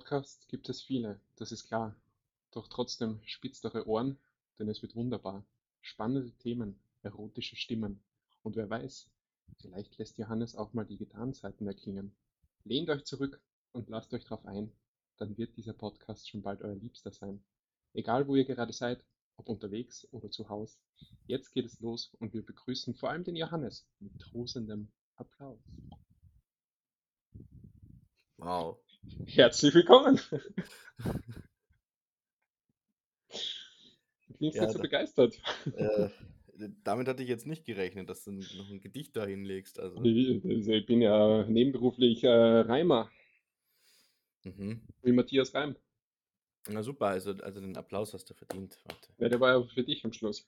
[0.00, 1.94] Podcasts gibt es viele, das ist klar.
[2.52, 4.18] Doch trotzdem spitzt eure Ohren,
[4.58, 5.44] denn es wird wunderbar.
[5.82, 8.02] Spannende Themen, erotische Stimmen.
[8.42, 9.10] Und wer weiß,
[9.60, 12.16] vielleicht lässt Johannes auch mal die Gitarrenseiten erklingen.
[12.64, 14.72] Lehnt euch zurück und lasst euch drauf ein,
[15.18, 17.44] dann wird dieser Podcast schon bald euer Liebster sein.
[17.92, 19.04] Egal wo ihr gerade seid,
[19.36, 20.78] ob unterwegs oder zu Hause.
[21.26, 25.60] Jetzt geht es los und wir begrüßen vor allem den Johannes mit tosendem Applaus.
[28.38, 28.80] Wow.
[29.26, 30.20] Herzlich willkommen.
[34.26, 35.40] Du klingst Ja, nicht so da, begeistert.
[35.76, 36.08] äh,
[36.84, 39.78] damit hatte ich jetzt nicht gerechnet, dass du noch ein Gedicht da hinlegst.
[39.78, 43.10] Also, Ich also ich bin ja nebenberuflich äh, Reimer,
[44.44, 44.80] mhm.
[45.02, 45.76] wie Matthias Reim.
[46.68, 48.78] Na super, also, also den Applaus hast du verdient.
[48.84, 49.12] Warte.
[49.18, 50.46] Ja, der war ja für dich am Schluss.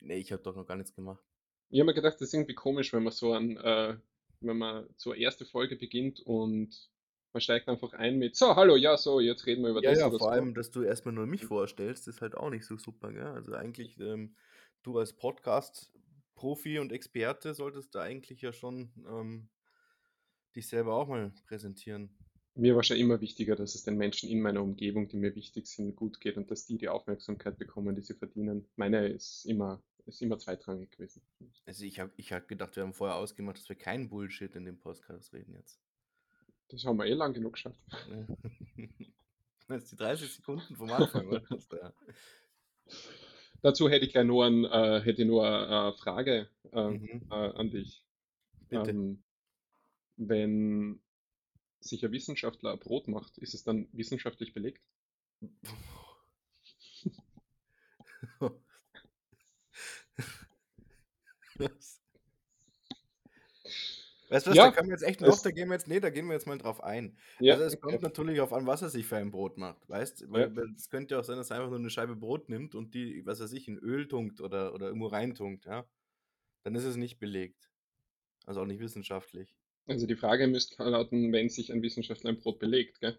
[0.00, 1.22] Nee, ich habe doch noch gar nichts gemacht.
[1.70, 3.96] Ich habe mir gedacht, das ist irgendwie komisch, wenn man so an, äh,
[4.40, 6.90] wenn man zur erste Folge beginnt und
[7.36, 9.98] man steigt einfach ein mit, so, hallo, ja, so, jetzt reden wir über Ja, das
[9.98, 10.26] ja, vor so.
[10.28, 13.26] allem, dass du erstmal nur mich vorstellst, ist halt auch nicht so super, gell?
[13.26, 14.34] Also eigentlich, ähm,
[14.82, 19.50] du als Podcast-Profi und Experte solltest da eigentlich ja schon ähm,
[20.56, 22.08] dich selber auch mal präsentieren.
[22.54, 25.66] Mir war schon immer wichtiger, dass es den Menschen in meiner Umgebung, die mir wichtig
[25.66, 28.66] sind, gut geht und dass die die Aufmerksamkeit bekommen, die sie verdienen.
[28.76, 31.20] Meine ist immer, ist immer zweitrangig gewesen.
[31.66, 34.64] Also ich habe ich hab gedacht, wir haben vorher ausgemacht, dass wir keinen Bullshit in
[34.64, 35.78] dem Podcast reden jetzt.
[36.68, 37.80] Das haben wir eh lang genug geschafft.
[39.68, 41.42] Das ist die 30 Sekunden vom Anfang, oder?
[43.62, 47.26] Dazu hätte ich gleich nur, ein, äh, hätte nur eine Frage äh, Mhm.
[47.30, 48.04] äh, an dich.
[48.68, 48.90] Bitte.
[48.90, 49.24] Ähm,
[50.16, 51.02] wenn
[51.80, 54.84] sich ein Wissenschaftler ein Brot macht, ist es dann wissenschaftlich belegt?
[61.58, 62.00] Was?
[64.28, 66.00] Weißt du was, Ja, da können wir jetzt echt noch, da gehen wir jetzt, nee,
[66.00, 67.16] da gehen wir jetzt mal drauf ein.
[67.38, 70.22] ja, Also es kommt natürlich auf an, was er sich für ein Brot macht, weißt?
[70.22, 72.74] Ja, Weil, es könnte ja auch sein, dass er einfach nur eine Scheibe Brot nimmt
[72.74, 75.86] und die, was weiß ich, in Öl tunkt oder, oder irgendwo reintunkt, ja?
[76.64, 77.70] Dann ist es nicht belegt.
[78.46, 79.56] Also auch nicht wissenschaftlich.
[79.88, 83.18] also die Frage müsste lauten, wenn sich ein Wissenschaftler ein Brot belegt, gell?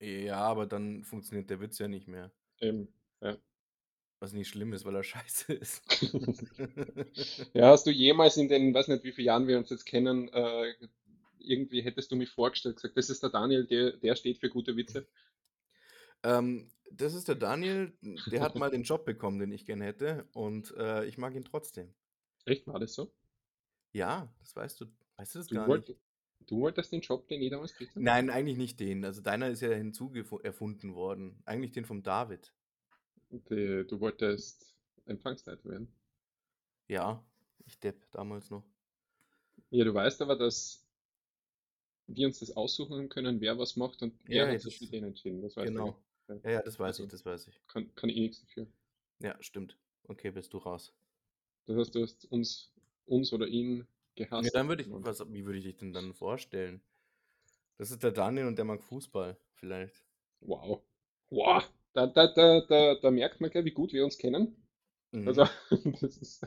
[0.00, 2.30] Ja, aber dann funktioniert der Witz ja nicht mehr.
[2.60, 2.88] Eben,
[3.20, 3.36] ja.
[4.22, 5.82] Was nicht schlimm ist, weil er scheiße ist.
[7.54, 10.28] Ja, hast du jemals in den, weiß nicht, wie viele Jahren wir uns jetzt kennen,
[10.32, 10.74] äh,
[11.38, 14.76] irgendwie hättest du mich vorgestellt, gesagt, das ist der Daniel, der, der steht für gute
[14.76, 15.06] Witze?
[16.22, 20.28] Ähm, das ist der Daniel, der hat mal den Job bekommen, den ich gerne hätte
[20.32, 21.94] und äh, ich mag ihn trotzdem.
[22.44, 23.12] Echt, war das so?
[23.92, 24.86] Ja, das weißt du.
[25.16, 26.00] Weißt du das Du, gar wollt, nicht?
[26.46, 28.04] du wolltest den Job, den ich damals gekriegt habe?
[28.04, 29.04] Nein, eigentlich nicht den.
[29.04, 31.40] Also deiner ist ja hinzuerfunden worden.
[31.44, 32.52] Eigentlich den vom David.
[33.32, 34.76] Die, du wolltest
[35.06, 35.92] Empfangsleiter werden.
[36.86, 37.24] Ja,
[37.64, 38.62] ich Depp damals noch.
[39.70, 40.86] Ja, du weißt aber, dass
[42.06, 44.86] wir uns das aussuchen können, wer was macht und Ja, er ja, hat sich für
[44.86, 45.42] den entschieden.
[45.42, 45.80] Das weißt du.
[45.80, 46.04] genau.
[46.28, 46.36] Ja.
[46.44, 47.60] Ja, ja, das weiß ich, Also das weiß ich.
[47.68, 48.68] kann, kann ich nichts dafür.
[49.20, 49.78] Ja, stimmt.
[50.04, 50.92] Okay, bist du raus.
[51.66, 52.72] Das heißt, du hast uns,
[53.04, 53.88] uns oder ihn
[54.36, 54.52] Ja, gehasst.
[54.52, 56.82] dann würde ich, was, wie würde ich dich denn dann vorstellen?
[57.78, 60.04] Das ist der Daniel und der mag Fußball, vielleicht.
[60.42, 60.82] wow.
[61.30, 61.64] Wow.
[61.94, 64.56] Da, da, da, da, da merkt man gleich, wie gut wir uns kennen.
[65.24, 65.48] Also, Mhm.
[66.00, 66.42] das ist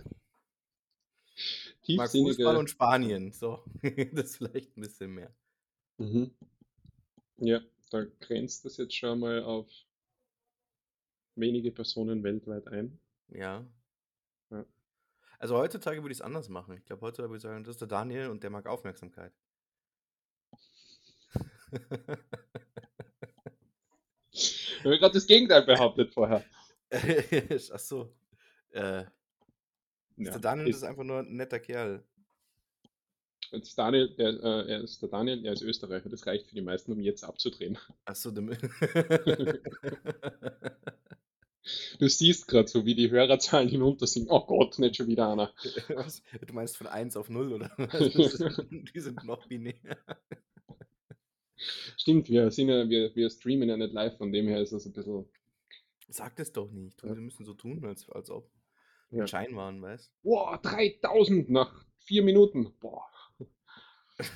[1.94, 2.60] Mag Fußball tiefsinnige.
[2.60, 3.32] und Spanien.
[3.32, 3.64] So,
[4.14, 5.34] das ist vielleicht ein bisschen mehr.
[5.98, 6.32] Mhm.
[7.38, 7.62] Ja,
[7.92, 9.70] da grenzt das jetzt schon mal auf
[11.36, 13.00] wenige Personen weltweit ein.
[13.30, 13.66] Ja.
[14.52, 14.66] Ja.
[15.40, 16.76] Also heutzutage würde ich es anders machen.
[16.78, 19.34] Ich glaube, heutzutage würde ich sagen, das ist der Daniel und der mag Aufmerksamkeit.
[24.86, 26.46] Ich habe gerade das Gegenteil behauptet vorher.
[26.92, 28.14] Ach so.
[28.70, 29.06] Äh,
[30.16, 32.04] ist der Ja, Daniel ist ist, einfach nur ein netter Kerl.
[33.52, 36.10] jetzt Daniel, der, äh, er ist der Daniel, er ist Österreicher.
[36.10, 37.80] Das reicht für die meisten, um jetzt abzudrehen.
[38.06, 38.52] Ach so, dem
[42.00, 44.30] Du siehst gerade so, wie die Hörerzahlen hinunter sind.
[44.30, 45.52] Oh Gott, nicht schon wieder einer.
[45.90, 46.22] Was?
[46.46, 48.62] Du meinst von 1 auf 0 oder was?
[48.94, 49.98] Die sind noch binär.
[51.98, 54.86] Stimmt, wir sind ja, wir, wir streamen ja nicht live, von dem her ist das
[54.86, 55.26] ein bisschen.
[56.08, 57.02] Sag das doch nicht.
[57.02, 58.50] Du, Ja, wir müssen so tun, als, als ob
[59.10, 59.28] wir ja.
[59.28, 62.74] Schein waren, weißt Boah, 3000 nach vier Minuten.
[62.80, 63.06] Boah.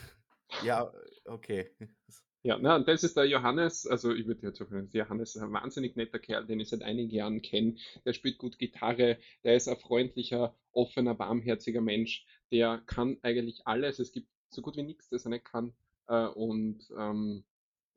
[0.64, 0.92] Ja,
[1.26, 1.70] okay.
[2.42, 5.42] Ja, na, und das ist der Johannes, also ich würde jetzt sagen, der Johannes ist
[5.42, 7.76] ein wahnsinnig netter Kerl, den ich seit einigen Jahren kenne.
[8.06, 14.00] Der spielt gut Gitarre, der ist ein freundlicher, offener, warmherziger Mensch, der kann eigentlich alles.
[14.00, 15.74] Es gibt so gut wie nichts, das er nicht kann.
[16.10, 17.46] Äh, und ähm,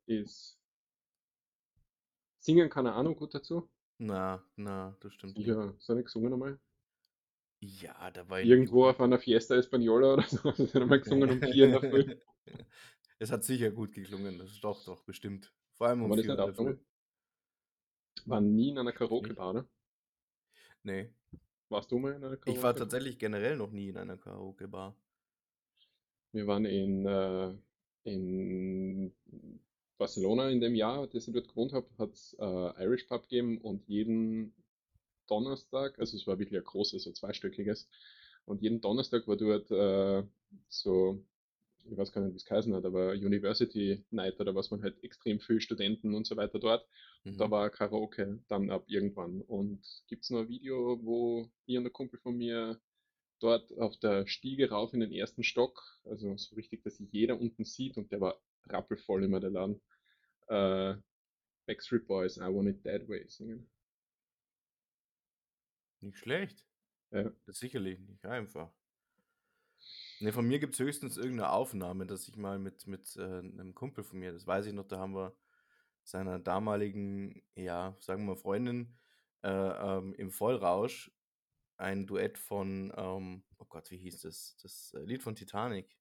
[0.06, 0.58] ist
[2.38, 3.68] singen kann er auch noch gut dazu.
[3.98, 5.38] Na, na, das stimmt.
[5.38, 6.60] Ja, so nicht gesungen einmal.
[7.60, 11.30] Ja, da war ich Irgendwo auf einer Fiesta Española oder so, hat er einmal gesungen
[11.30, 12.16] um vier in der Früh.
[13.18, 15.54] Es hat sicher gut geklungen, das ist doch, doch, bestimmt.
[15.74, 16.84] Vor allem um wir das 4 nicht aufgenommen?
[18.24, 18.92] War nie in einer.
[18.92, 19.68] Karaoke-Bar, oder?
[20.82, 21.14] Nee.
[21.68, 24.96] Warst du mal in einer Ich war tatsächlich generell noch nie in einer Karaoke-Bar.
[26.32, 27.56] Wir waren in, äh,
[28.04, 29.12] in
[29.98, 33.58] Barcelona in dem Jahr, das ich dort gewohnt habe, hat es äh, Irish Pub gegeben
[33.58, 34.54] und jeden
[35.28, 37.88] Donnerstag, also es war wirklich ein großes, so zweistöckiges,
[38.44, 40.24] und jeden Donnerstag war dort äh,
[40.68, 41.24] so,
[41.84, 45.02] ich weiß gar nicht, wie es geheißen hat, aber University Night oder was man halt
[45.04, 46.86] extrem viel Studenten und so weiter dort.
[47.30, 47.50] Und da Mhm.
[47.50, 49.42] war Karaoke dann ab irgendwann.
[49.42, 52.80] Und gibt es noch ein Video, wo ich und der Kumpel von mir
[53.42, 57.64] dort auf der Stiege rauf in den ersten Stock, also so richtig, dass jeder unten
[57.64, 59.80] sieht und der war rappelvoll immer der Laden,
[60.48, 60.94] äh,
[61.66, 63.70] Backstreet Boys, I Want It That Way singen.
[66.00, 66.64] Nicht schlecht.
[67.10, 67.24] Ja.
[67.24, 68.72] Das ist sicherlich nicht einfach.
[70.20, 73.74] Ne, von mir gibt es höchstens irgendeine Aufnahme, dass ich mal mit, mit äh, einem
[73.74, 75.36] Kumpel von mir, das weiß ich noch, da haben wir
[76.04, 78.96] seiner damaligen, ja, sagen wir mal, Freundin
[79.42, 81.12] äh, ähm, im Vollrausch
[81.82, 84.56] ein Duett von, ähm, oh Gott, wie hieß das?
[84.62, 85.96] Das äh, Lied von Titanic.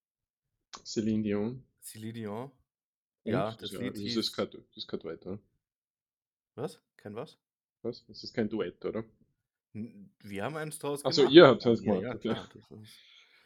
[0.85, 1.63] Celine Dion.
[1.81, 2.51] Celine Dion.
[3.23, 3.31] Und?
[3.31, 4.17] Ja, das ja, Lied das ist hieß.
[4.17, 5.39] ist kein Duett, oder?
[6.55, 6.81] Was?
[6.97, 7.37] Kein was?
[7.81, 8.05] Was?
[8.07, 9.03] Das ist kein Duett, oder?
[9.73, 12.49] Wir haben eins draus Achso, ihr habt Ja, eins ja, gemacht, ja, klar.
[12.53, 12.99] Das ist,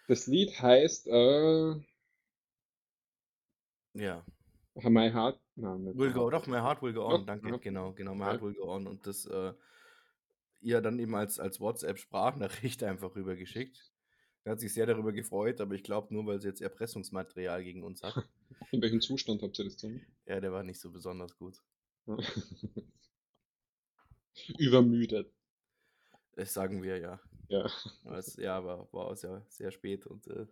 [0.07, 1.75] Das Lied heißt, äh,
[3.93, 4.25] ja.
[4.75, 7.11] My Heart, nein, Will go, doch, My Heart Will Go On.
[7.11, 8.31] Doch, danke, aha, genau, genau, My ja.
[8.31, 9.53] Heart Will Go On und das äh,
[10.65, 13.91] ihr dann eben als, als WhatsApp-Sprachnachricht einfach rübergeschickt.
[14.43, 17.83] Er hat sich sehr darüber gefreut, aber ich glaube nur, weil sie jetzt Erpressungsmaterial gegen
[17.83, 18.15] uns hat.
[18.71, 20.05] In welchem Zustand habt ihr das gesungen?
[20.25, 21.61] Ja, der war nicht so besonders gut.
[22.05, 22.17] Ja.
[24.59, 25.31] Übermüdet.
[26.33, 27.19] Das sagen wir ja.
[27.47, 27.69] Ja.
[28.17, 30.45] Es, ja, war, war auch sehr, sehr spät und äh,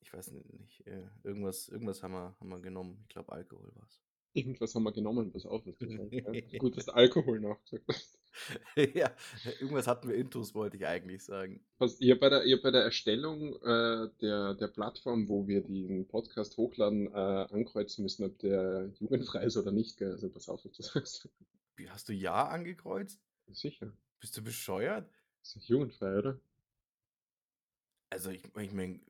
[0.00, 2.98] ich weiß nicht, äh, irgendwas, irgendwas haben wir, haben wir genommen.
[3.02, 4.00] Ich glaube, Alkohol war es.
[4.32, 5.80] Irgendwas haben wir genommen, pass auf, sagst.
[5.80, 6.58] Ja.
[6.58, 8.18] Gut, dass du Alkohol nachgesagt hast.
[8.94, 9.10] ja,
[9.60, 11.64] irgendwas hatten wir Intus, wollte ich eigentlich sagen.
[11.78, 16.06] Was, ihr bei der, ihr bei der Erstellung äh, der, der Plattform, wo wir den
[16.08, 19.96] Podcast hochladen, äh, ankreuzen müssen, ob der jugendfrei ist oder nicht.
[19.96, 20.12] Gell?
[20.12, 21.28] Also pass auf, was du sagst.
[21.76, 23.20] Wie hast du Ja angekreuzt?
[23.52, 23.92] Sicher.
[24.20, 25.08] Bist du bescheuert?
[25.42, 26.40] Ist doch jugendfrei, oder?
[28.10, 29.00] Also ich, ich meine,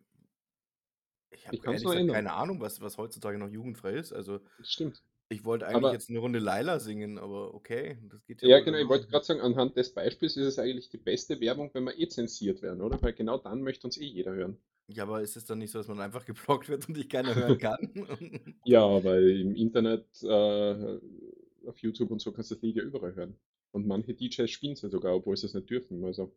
[1.30, 4.12] ich habe keine Ahnung, was, was heutzutage noch jugendfrei ist.
[4.12, 5.02] Also Das stimmt.
[5.28, 8.60] Ich wollte eigentlich Aber jetzt eine Runde Laila singen, aber okay, das geht ja ja,
[8.60, 11.84] genau, ich wollte gerade sagen, anhand des Beispiels ist es eigentlich die beste Werbung, wenn
[11.84, 13.00] wir eh zensiert werden, oder?
[13.02, 14.58] Weil genau dann möchte uns eh jeder hören.
[14.86, 17.34] Ja, aber ist es dann nicht so, dass man einfach geblockt wird und dich keiner
[17.34, 18.56] hören kann?
[18.64, 20.98] Ja, weil im Internet, äh,
[21.66, 23.38] auf YouTube und so kannst du das Lied ja überall hören.
[23.72, 26.04] Und manche DJs spielen es ja sogar, obwohl sie es nicht dürfen.
[26.04, 26.34] Also.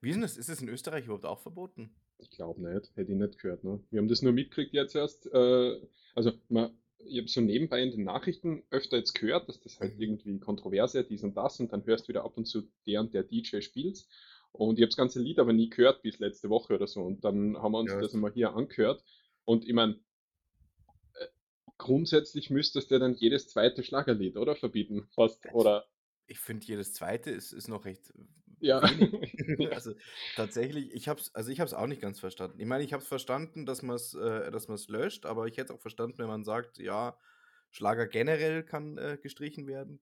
[0.00, 0.36] Wie ist das?
[0.36, 1.94] Ist es in Österreich überhaupt auch verboten?
[2.20, 3.64] ich glaube nicht, hätte ich nicht gehört.
[3.64, 3.80] Ne?
[3.90, 5.26] Wir haben das nur mitgekriegt jetzt erst.
[5.32, 5.80] Äh,
[6.14, 6.70] also, man,
[7.04, 10.00] ich habe so nebenbei in den Nachrichten öfter jetzt gehört, dass das halt Mhm.
[10.00, 13.14] irgendwie kontroverse, dies und das, und dann hörst du wieder ab und zu, der und
[13.14, 14.06] der DJ spielt.
[14.52, 17.02] Und ich habe das ganze Lied aber nie gehört bis letzte Woche oder so.
[17.02, 19.04] Und dann haben wir uns Ja, das einmal hier angehört.
[19.44, 20.00] Und ich meine,
[21.78, 24.54] grundsätzlich müsstest du dann jedes zweite Schlagerlied, oder?
[24.54, 25.44] Verbieten, fast.
[25.52, 25.86] Oder,
[26.26, 28.12] ich finde, jedes zweite ist, ist noch recht
[28.60, 28.80] ja.
[29.72, 29.94] Also
[30.36, 32.60] tatsächlich, ich habe es also ich habe es auch nicht ganz verstanden.
[32.60, 35.46] Ich meine, ich habe es verstanden, dass man es äh, dass man es löscht, aber
[35.46, 37.16] ich hätte auch verstanden, wenn man sagt, ja,
[37.70, 40.00] Schlager generell kann äh, gestrichen werden.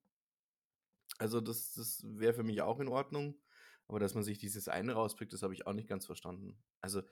[1.18, 3.40] Also das, das wäre für mich auch in Ordnung.
[3.88, 6.58] Aber dass man sich dieses eine rauspickt, das habe ich auch nicht ganz verstanden.
[6.80, 7.02] Also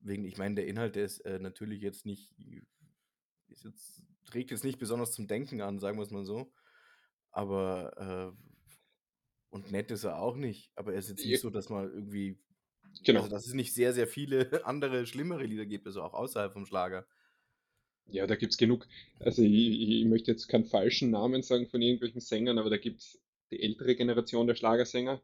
[0.00, 2.32] wegen, ich meine, der Inhalt, der ist äh, natürlich jetzt nicht,
[3.48, 4.02] ist jetzt,
[4.34, 6.52] regt jetzt nicht besonders zum Denken an, sagen wir es mal so.
[7.30, 8.57] Aber, äh,
[9.50, 10.72] und nett ist er auch nicht.
[10.76, 12.38] Aber er ist jetzt Ja, nicht so, dass man irgendwie,
[13.12, 13.28] also Genau.
[13.28, 17.06] dass es nicht sehr, sehr viele andere, schlimmere Lieder gibt, also auch außerhalb vom Schlager.
[18.06, 18.86] Ja, da gibt's genug.
[19.20, 19.52] Also ich,
[20.00, 23.94] ich möchte jetzt keinen falschen Namen sagen von irgendwelchen Sängern, aber da gibt's die ältere
[23.96, 25.22] Generation der Schlagersänger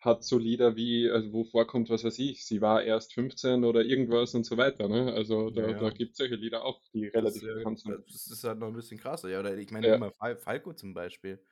[0.00, 3.84] hat so Lieder wie, also wo vorkommt, was weiß ich, sie war erst 15 oder
[3.84, 5.12] irgendwas und so weiter, ne?
[5.14, 5.90] Also Ja, da, da ja.
[5.90, 7.98] gibt's solche Lieder auch, die Das, relativ äh, bekannt sind.
[8.12, 9.28] das ist halt noch ein bisschen krasser.
[9.30, 11.42] Ja, oder ich meine, Ja, immer Fal Falco zum Beispiel.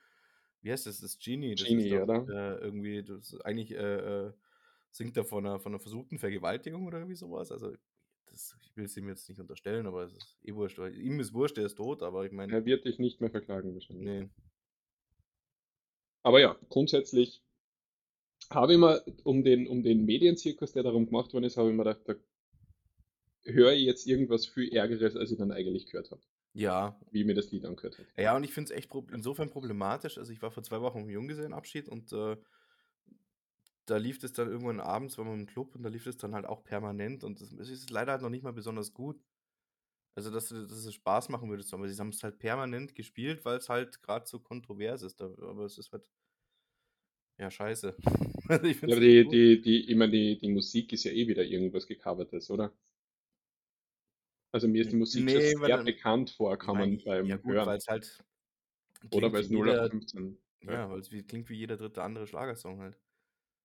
[0.64, 1.00] Wie heißt das?
[1.00, 1.54] Das ist Genie.
[1.54, 2.26] Das ist Genie, doch oder?
[2.26, 4.32] äh, irgendwie, das ist eigentlich äh, äh,
[4.90, 7.52] singt er von einer, von einer versuchten Vergewaltigung oder irgendwie sowas.
[7.52, 7.72] Also,
[8.26, 10.78] das, ich will es ihm jetzt nicht unterstellen, aber es ist eh wurscht.
[10.78, 13.74] Ihm ist wurscht, er ist tot, aber ich meine, Er wird dich nicht mehr verklagen
[13.74, 14.06] wahrscheinlich.
[14.06, 14.28] nee.
[16.22, 17.42] Aber ja, grundsätzlich
[18.50, 21.76] habe ich mir um den, um den Medienzirkus, der darum gemacht worden ist, habe ich
[21.76, 22.14] mir gedacht, da
[23.44, 26.22] höre ich jetzt irgendwas viel Ärgeres, als ich dann eigentlich gehört habe,
[26.54, 28.08] Ja, wie ich mir das Lied angehört habe.
[28.16, 30.18] ja, und ich finde es echt insofern problematisch.
[30.18, 32.36] Also, ich war vor zwei Wochen im Junggesellenabschied und äh,
[33.86, 36.34] da lief es dann irgendwann abends, waren wir im Club und da lief es dann
[36.34, 39.20] halt auch permanent und es ist leider halt noch nicht mal besonders gut.
[40.14, 43.58] Also, dass, dass es Spaß machen würde, aber sie haben es halt permanent gespielt, weil
[43.58, 45.20] es halt gerade so kontrovers ist.
[45.20, 46.08] Aber es ist halt
[47.36, 47.96] ja scheiße.
[48.48, 51.44] also ich ja, aber die, die, die, immer die, die Musik ist ja eh wieder
[51.44, 52.72] irgendwas gecovertes, oder?
[54.54, 57.66] Also mir ist die Musik nee, sehr bekannt vorkommen beim ja gut, Hören.
[57.66, 58.24] Weil es halt
[59.10, 60.38] oder weil es 0 auf 15.
[60.60, 62.96] Ja, ja weil es klingt wie jeder dritte andere Schlagersong halt.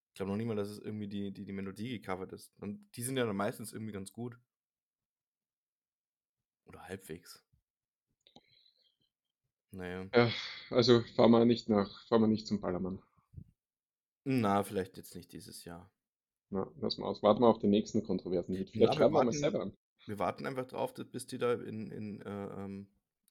[0.07, 2.51] Ich glaube noch nicht mal, dass es irgendwie die, die, die Melodie gecovert ist.
[2.59, 4.39] Und die sind ja dann meistens irgendwie ganz gut.
[6.65, 7.45] Oder halbwegs.
[9.69, 10.09] Naja.
[10.15, 10.31] Ja,
[10.71, 12.99] also fahren wir nicht nach, fahren wir nicht zum Ballermann.
[14.23, 15.91] Na, vielleicht jetzt nicht dieses Jahr.
[16.49, 17.21] Na, lass mal aus.
[17.21, 18.71] Warten wir auf den nächsten kontroversen Hit.
[18.71, 19.77] Vielleicht ja, schreiben wir mal selber an.
[20.05, 22.87] Wir warten einfach drauf, bis die da in, in, äh, ähm,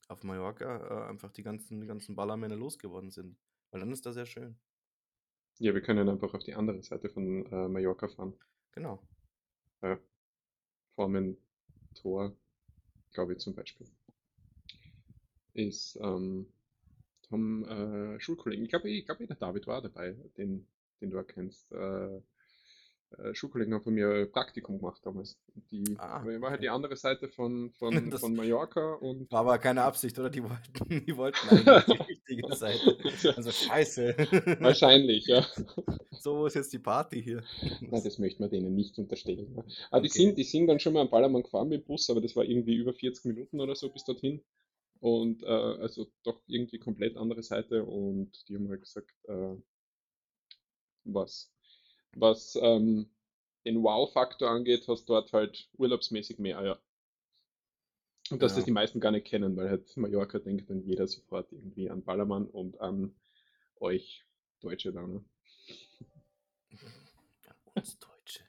[0.09, 3.37] auf Mallorca äh, einfach die ganzen, die ganzen Ballermänner losgeworden sind.
[3.71, 4.59] Weil dann ist das sehr schön.
[5.59, 8.35] Ja, wir können einfach auf die andere Seite von äh, Mallorca fahren.
[8.73, 9.03] Genau.
[9.83, 9.99] Ja.
[10.95, 11.37] Formen
[11.95, 12.37] Tor
[13.13, 13.89] glaube ich zum Beispiel,
[15.55, 16.47] ist, ähm,
[17.31, 20.67] haben äh, Schulkollegen, ich glaube, ich glaub, der David war dabei, den,
[21.01, 21.71] den du erkennst.
[21.73, 22.21] Äh,
[23.33, 25.39] Schulkollegen haben von mir Praktikum gemacht damals.
[25.71, 29.31] Die ah, war halt die andere Seite von, von, von Mallorca und.
[29.31, 30.31] War aber keine Absicht, oder?
[30.31, 32.99] Die wollten, die wollten eigentlich die richtige Seite.
[33.37, 34.15] Also scheiße.
[34.61, 35.45] Wahrscheinlich, ja.
[36.21, 37.45] So ist jetzt die Party hier.
[37.81, 39.55] Na, das möchte man denen nicht unterstellen.
[39.91, 40.03] Aber okay.
[40.03, 42.45] die, sind, die sind dann schon mal am Ballermann gefahren mit Bus, aber das war
[42.45, 44.43] irgendwie über 40 Minuten oder so bis dorthin.
[45.01, 49.55] Und äh, also doch irgendwie komplett andere Seite und die haben halt gesagt, äh,
[51.05, 51.53] was
[52.15, 53.09] was ähm,
[53.65, 56.79] den Wow-Faktor angeht, hast du dort halt urlaubsmäßig mehr, ja.
[58.31, 58.57] Und dass ja.
[58.57, 62.03] das die meisten gar nicht kennen, weil halt Mallorca denkt dann jeder sofort irgendwie an
[62.03, 63.15] Ballermann und an
[63.81, 64.25] euch
[64.61, 65.25] Deutsche da, ne?
[67.75, 68.43] Uns Deutsche.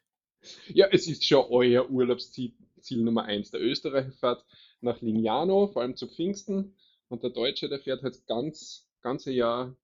[0.73, 3.51] Ja, es ist schon euer Urlaubsziel Ziel Nummer eins.
[3.51, 4.45] Der Österreicher fährt
[4.81, 6.75] nach Lignano, vor allem zu Pfingsten,
[7.09, 9.75] und der Deutsche, der fährt halt ganz ganze Jahr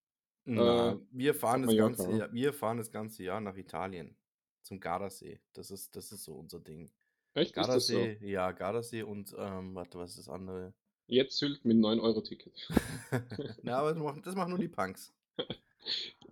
[0.46, 4.16] na, äh, wir fahren das ganze Jahr, wir fahren das ganze Jahr nach Italien
[4.62, 5.40] zum Gardasee.
[5.54, 6.92] Das ist, das ist so unser Ding.
[7.34, 7.54] Echt?
[7.54, 8.26] Gardasee, so?
[8.26, 10.74] ja, Gardasee und ähm, warte, was ist das andere?
[11.08, 12.68] Jetzt Sylt mit 9-Euro-Ticket.
[13.64, 15.14] Na, aber das machen, das machen nur die Punks.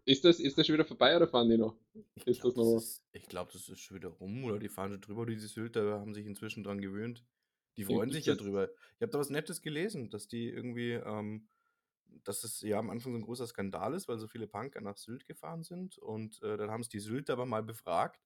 [0.05, 1.77] Ist das, ist das schon wieder vorbei oder fahren die noch?
[2.15, 4.99] Ich ist glaub, das ich glaube, das ist schon wieder rum oder die fahren schon
[4.99, 5.25] drüber.
[5.25, 7.23] Die Sylter haben sich inzwischen dran gewöhnt.
[7.77, 8.69] Die freuen sich ja drüber.
[8.95, 11.47] Ich habe da was Nettes gelesen, dass die irgendwie ähm,
[12.23, 14.97] dass es ja am Anfang so ein großer Skandal ist, weil so viele Punker nach
[14.97, 15.97] Sylt gefahren sind.
[15.97, 18.21] Und äh, dann haben es die Sylt aber mal befragt,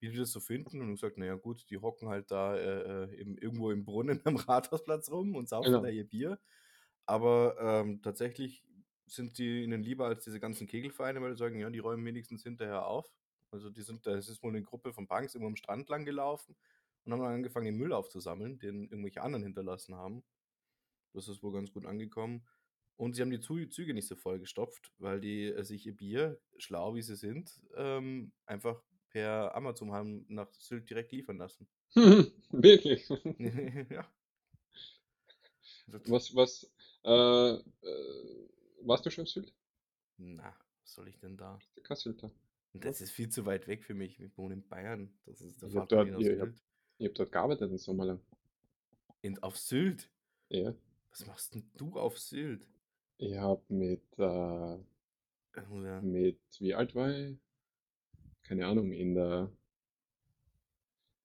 [0.00, 0.80] wie die das so finden.
[0.80, 4.36] Und gesagt, naja gut, die hocken halt da äh, äh, im, irgendwo im Brunnen am
[4.36, 5.82] Rathausplatz rum und saufen genau.
[5.82, 6.38] da ihr Bier.
[7.06, 8.64] Aber ähm, tatsächlich
[9.06, 12.42] sind die ihnen lieber als diese ganzen Kegelvereine, weil die sagen, ja, die räumen wenigstens
[12.42, 13.12] hinterher auf.
[13.50, 16.56] Also die sind, da ist wohl eine Gruppe von Punks irgendwo am Strand lang gelaufen
[17.04, 20.22] und haben dann angefangen, den Müll aufzusammeln, den irgendwelche anderen hinterlassen haben.
[21.12, 22.42] Das ist wohl ganz gut angekommen.
[22.96, 26.40] Und sie haben die Züge nicht so voll gestopft, weil die äh, sich ihr Bier,
[26.58, 31.68] schlau wie sie sind, ähm, einfach per Amazon haben nach Sylt direkt liefern lassen.
[32.50, 33.08] Wirklich?
[33.90, 34.10] ja.
[36.06, 36.72] Was, was,
[37.04, 38.48] äh, äh,
[38.82, 39.52] warst du schon in Sylt?
[40.16, 41.58] Na, was soll ich denn da?
[41.82, 42.30] Kein Sylter.
[42.74, 44.18] Das ist viel zu weit weg für mich.
[44.20, 45.12] Ich wohne in Bayern.
[45.26, 46.48] Das ist der ich hab dort, ich, hab,
[46.98, 48.20] ich hab dort gearbeitet im Sommer lang.
[49.20, 50.10] In, auf Sylt?
[50.48, 50.74] Ja.
[51.10, 52.66] Was machst denn du auf Sylt?
[53.22, 56.00] Ich habe mit, äh, ja.
[56.02, 57.38] mit, wie alt war ich?
[58.42, 59.48] Keine Ahnung, in der,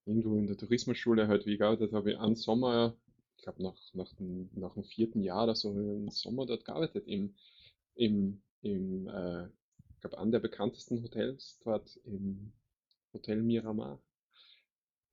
[0.06, 2.96] irgendwo in der Tourismusschule halt, wie gearbeitet habe ich einen Sommer,
[3.36, 7.08] ich glaube nach, nach, dem, nach dem vierten Jahr oder so, einen Sommer dort gearbeitet,
[7.08, 7.34] im,
[7.96, 12.52] im, im äh, ich glaube, an der bekanntesten Hotels dort im
[13.12, 14.00] Hotel Miramar.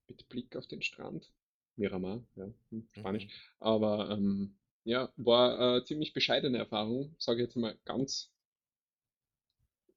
[0.07, 1.33] Mit Blick auf den Strand.
[1.77, 3.25] Miramar, ja, hm, Spanisch.
[3.25, 3.29] Mhm.
[3.57, 8.31] Aber ähm, ja, war eine ziemlich bescheidene Erfahrung, sage ich jetzt mal ganz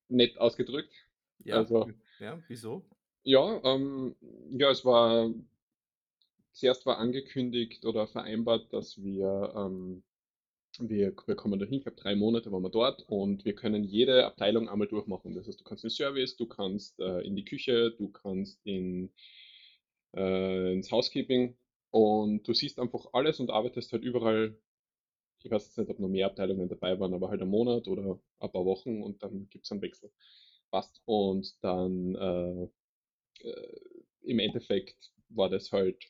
[0.09, 0.93] nett ausgedrückt.
[1.45, 2.85] Ja, also, ja wieso?
[3.23, 4.17] Ja, ähm,
[4.51, 5.31] ja, es war
[6.53, 10.03] zuerst war angekündigt oder vereinbart, dass wir, ähm,
[10.79, 14.27] wir, wir kommen dahin, ich glaube drei Monate waren wir dort und wir können jede
[14.27, 15.35] Abteilung einmal durchmachen.
[15.35, 19.13] Das heißt, du kannst in Service, du kannst äh, in die Küche, du kannst in,
[20.17, 21.57] äh, ins Housekeeping
[21.91, 24.59] und du siehst einfach alles und arbeitest halt überall
[25.43, 28.19] ich weiß jetzt nicht, ob noch mehr Abteilungen dabei waren, aber halt einen Monat oder
[28.41, 30.11] ein paar Wochen und dann gibt es einen Wechsel.
[30.71, 31.01] Passt.
[31.07, 32.69] Und dann äh,
[33.49, 33.81] äh,
[34.23, 36.03] im Endeffekt war das halt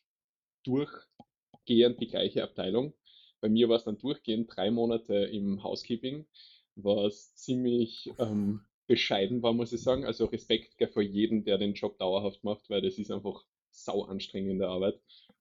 [0.64, 2.94] durchgehend die gleiche Abteilung.
[3.40, 6.26] Bei mir war es dann durchgehend drei Monate im Housekeeping,
[6.74, 10.04] was ziemlich ähm, bescheiden war, muss ich sagen.
[10.04, 14.66] Also Respekt vor jedem, der den Job dauerhaft macht, weil das ist einfach sau anstrengende
[14.66, 15.00] Arbeit.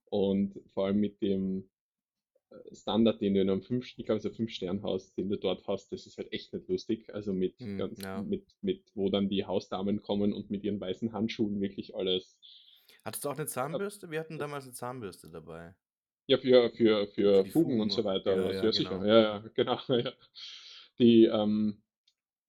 [0.10, 1.70] Und vor allem mit dem
[2.72, 5.68] Standard, den du in einem 5, ich glaube, es ist ein 5-Stern-Haus, den du dort
[5.68, 7.14] hast, das ist halt echt nicht lustig.
[7.14, 8.22] Also mit, Hm, ganz, ja.
[8.22, 12.38] mit, mit, wo dann die Hausdamen kommen und mit ihren weißen Handschuhen wirklich alles.
[13.04, 14.12] Hattest du auch eine Zahnbürste?
[14.12, 15.76] Wir hatten damals eine Zahnbürste dabei.
[16.28, 18.36] Ja, für, für, Für für Fugen Fugen und so weiter.
[18.36, 19.00] Ja, ja, ja, sicher.
[19.00, 19.06] genau.
[19.06, 19.80] Ja, ja, genau.
[19.90, 20.14] Ja.
[21.00, 21.82] Die, ähm,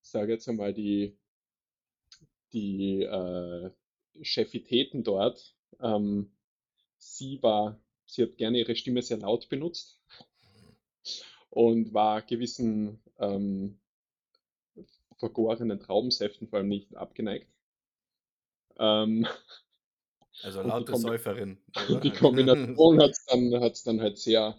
[0.00, 1.16] sage jetzt einmal, die,
[2.52, 3.70] die äh,
[4.22, 6.32] Chefitäten dort, ähm,
[6.96, 10.00] sie war, sie hat gerne ihre Stimme sehr laut benutzt
[11.50, 13.78] und war gewissen ähm,
[15.18, 17.46] vergorenen Traubensäften vor allem nicht abgeneigt.
[18.78, 19.26] Ähm,
[20.42, 21.58] Also die, laute Kombi Säuferin,
[22.02, 22.10] die?
[22.12, 24.56] Kombination hat es dann, hat's dann halt sehr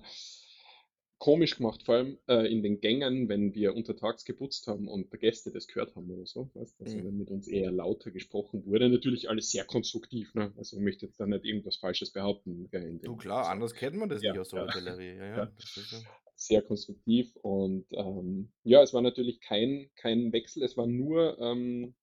[1.20, 5.18] komisch gemacht, vor allem äh, in den Gängen, wenn wir untertags geputzt haben und die
[5.18, 6.50] Gäste das gehört haben oder so.
[6.54, 6.82] Weißt?
[6.82, 7.06] Also Hm.
[7.06, 10.34] wenn mit uns eher lauter gesprochen wurde, natürlich alles sehr konstruktiv.
[10.34, 10.54] Ne?
[10.58, 12.70] Also ich möchte jetzt da nicht irgendwas Falsches behaupten.
[13.04, 15.18] Du klar, also, anders kennt man das nicht ja, aus der ja, Hotellerie.
[15.18, 15.52] Ja, ja,
[16.36, 21.84] sehr konstruktiv und ähm, ja, es war natürlich kein, kein Wechsel, es war nur ähm,
[21.84, 21.99] äh,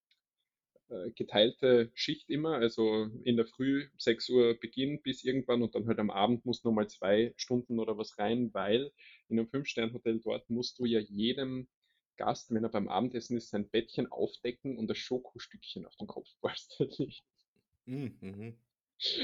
[1.14, 5.98] geteilte Schicht immer, also in der Früh 6 Uhr Beginn bis irgendwann und dann halt
[5.98, 8.92] am Abend musst du nochmal zwei Stunden oder was rein, weil
[9.28, 11.68] in einem Fünf-Stern-Hotel dort musst du ja jedem
[12.16, 16.28] Gast, wenn er beim Abendessen ist, sein Bettchen aufdecken und das Schokostückchen auf den Kopf
[16.40, 17.12] basteln.
[17.86, 18.58] Hm, mhm.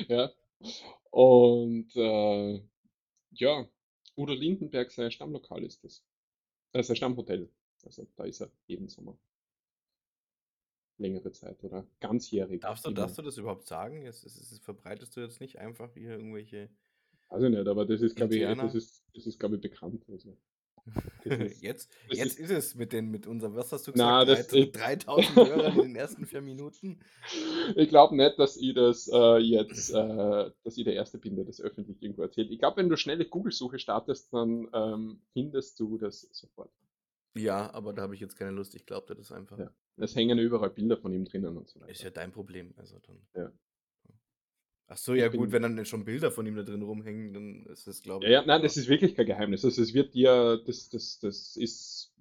[0.08, 0.32] ja.
[1.10, 2.62] Und äh,
[3.32, 3.68] ja,
[4.16, 6.04] Udo Lindenberg, sein Stammlokal ist das.
[6.72, 7.50] Äh, sein Stammhotel.
[7.84, 9.18] Also da ist er jeden Sommer.
[11.02, 14.02] Längere Zeit oder ganzjährig Darfst du, darfst du das überhaupt sagen?
[14.02, 16.70] Jetzt, ist, ist, verbreitest du jetzt nicht einfach hier irgendwelche
[17.28, 20.04] Weiß ich nicht, aber das ist, glaube ich, das ist, das ist, glaube ich, bekannt.
[20.10, 20.36] Also,
[21.24, 23.92] das ist, Jetzt, das jetzt ist, ist es mit den, mit unserem, was hast du
[23.94, 27.00] na, gesagt, das, ich, 3000 Hörern in den ersten vier Minuten?
[27.76, 31.44] ich glaube nicht, dass ich das äh, jetzt, äh, dass ich der Erste bin, der
[31.44, 32.50] das öffentlich irgendwo erzählt.
[32.50, 36.70] Ich glaube, wenn du schnelle Google-Suche startest, dann ähm, findest du das sofort.
[37.34, 38.74] Ja, aber da habe ich jetzt keine Lust.
[38.74, 39.58] Ich glaube dir das einfach.
[39.58, 39.70] Ja.
[39.96, 42.04] Es hängen überall Bilder von ihm drinnen und so Ist weiter.
[42.04, 42.74] ja dein Problem.
[42.76, 43.26] Also dann.
[43.34, 43.52] Ja.
[44.88, 47.66] Ach so, ja Ich gut, wenn dann schon Bilder von ihm da drin rumhängen, dann
[47.66, 48.62] ist das, glaube ja, ja, ich, nein, ja.
[48.62, 49.64] das ist wirklich kein Geheimnis.
[49.64, 52.12] Also es wird dir, das, das, das ist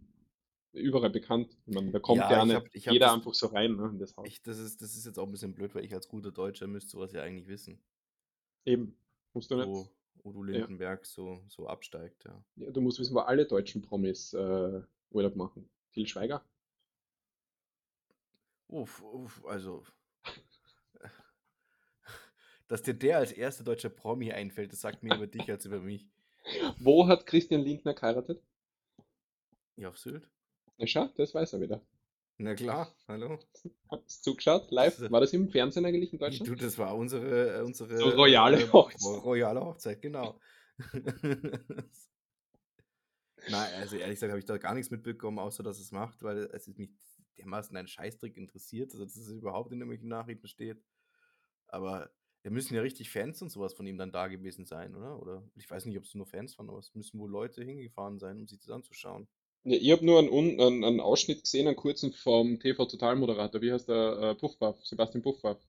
[0.73, 1.57] überall bekannt.
[1.65, 3.89] Ich meine, da kommt Ja, ja ich nicht ich jeder das, einfach so rein, ne,
[3.91, 4.25] in das Haus.
[4.27, 6.67] ich, das ist, das ist jetzt auch ein bisschen blöd, weil ich als guter Deutscher
[6.67, 7.81] müsste sowas ja eigentlich wissen.
[8.65, 8.95] Eben,
[9.33, 9.89] musst du nicht, Wo
[10.23, 10.51] Udo ja.
[10.59, 12.41] Lindenberg so, so absteigt, ja.
[12.55, 15.69] Ja, du musst wissen, wo alle deutschen Promis äh, Urlaub machen.
[15.93, 16.43] Til Schweiger?
[18.67, 19.83] Uff, uff, also,
[22.67, 25.79] dass dir der als erster deutscher Promi einfällt, das sagt mehr über dich als über
[25.81, 26.07] mich.
[26.79, 28.41] Wo hat Christian Lindner geheiratet?
[29.75, 30.29] Ja, auf Sylt?
[30.77, 31.81] Na schau, das weiß er wieder.
[32.37, 33.37] Na klar, hallo.
[33.89, 34.99] Hast du zugeschaut, Das, live?
[35.01, 36.61] äh, War das im Fernsehen eigentlich in du, Deutschland?
[36.61, 39.23] das war unsere, äh, So unsere royale äh, Hochzeit.
[39.23, 40.39] royale Hochzeit, genau.
[43.49, 46.49] Nein, also ehrlich gesagt habe ich da gar nichts mitbekommen, außer dass es macht, weil
[46.53, 46.91] es ist mich
[47.37, 50.83] dermaßen ein Scheißdreck interessiert, also dass es überhaupt in irgendwelchen Nachrichten steht.
[51.67, 52.11] Aber
[52.43, 55.21] da müssen ja richtig Fans und sowas von ihm dann da gewesen sein, oder?
[55.21, 58.19] Oder ich weiß nicht, ob es nur Fans waren, aber es müssen wohl Leute hingefahren
[58.19, 59.27] sein, um sich das anzuschauen.
[59.63, 63.61] Ja, ich habe nur einen, einen, einen Ausschnitt gesehen, einen kurzen vom TV Total Moderator.
[63.61, 64.19] Wie heißt der?
[64.21, 65.59] Äh, Puffwaff, Sebastian Puffwaff,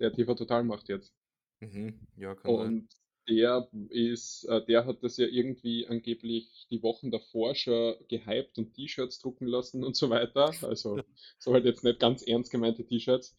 [0.00, 1.12] der TV Total macht jetzt.
[1.60, 2.88] Mhm, ja, kann sein.
[3.28, 8.74] Der ist, äh, der hat das ja irgendwie angeblich die Wochen davor schon gehypt und
[8.74, 10.52] T-Shirts drucken lassen und so weiter.
[10.62, 11.00] Also
[11.38, 13.36] so halt jetzt nicht ganz ernst gemeinte T-Shirts.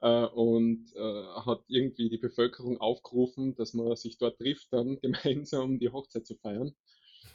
[0.00, 5.78] Äh, und äh, hat irgendwie die Bevölkerung aufgerufen, dass man sich dort trifft, dann gemeinsam
[5.78, 6.74] die Hochzeit zu feiern.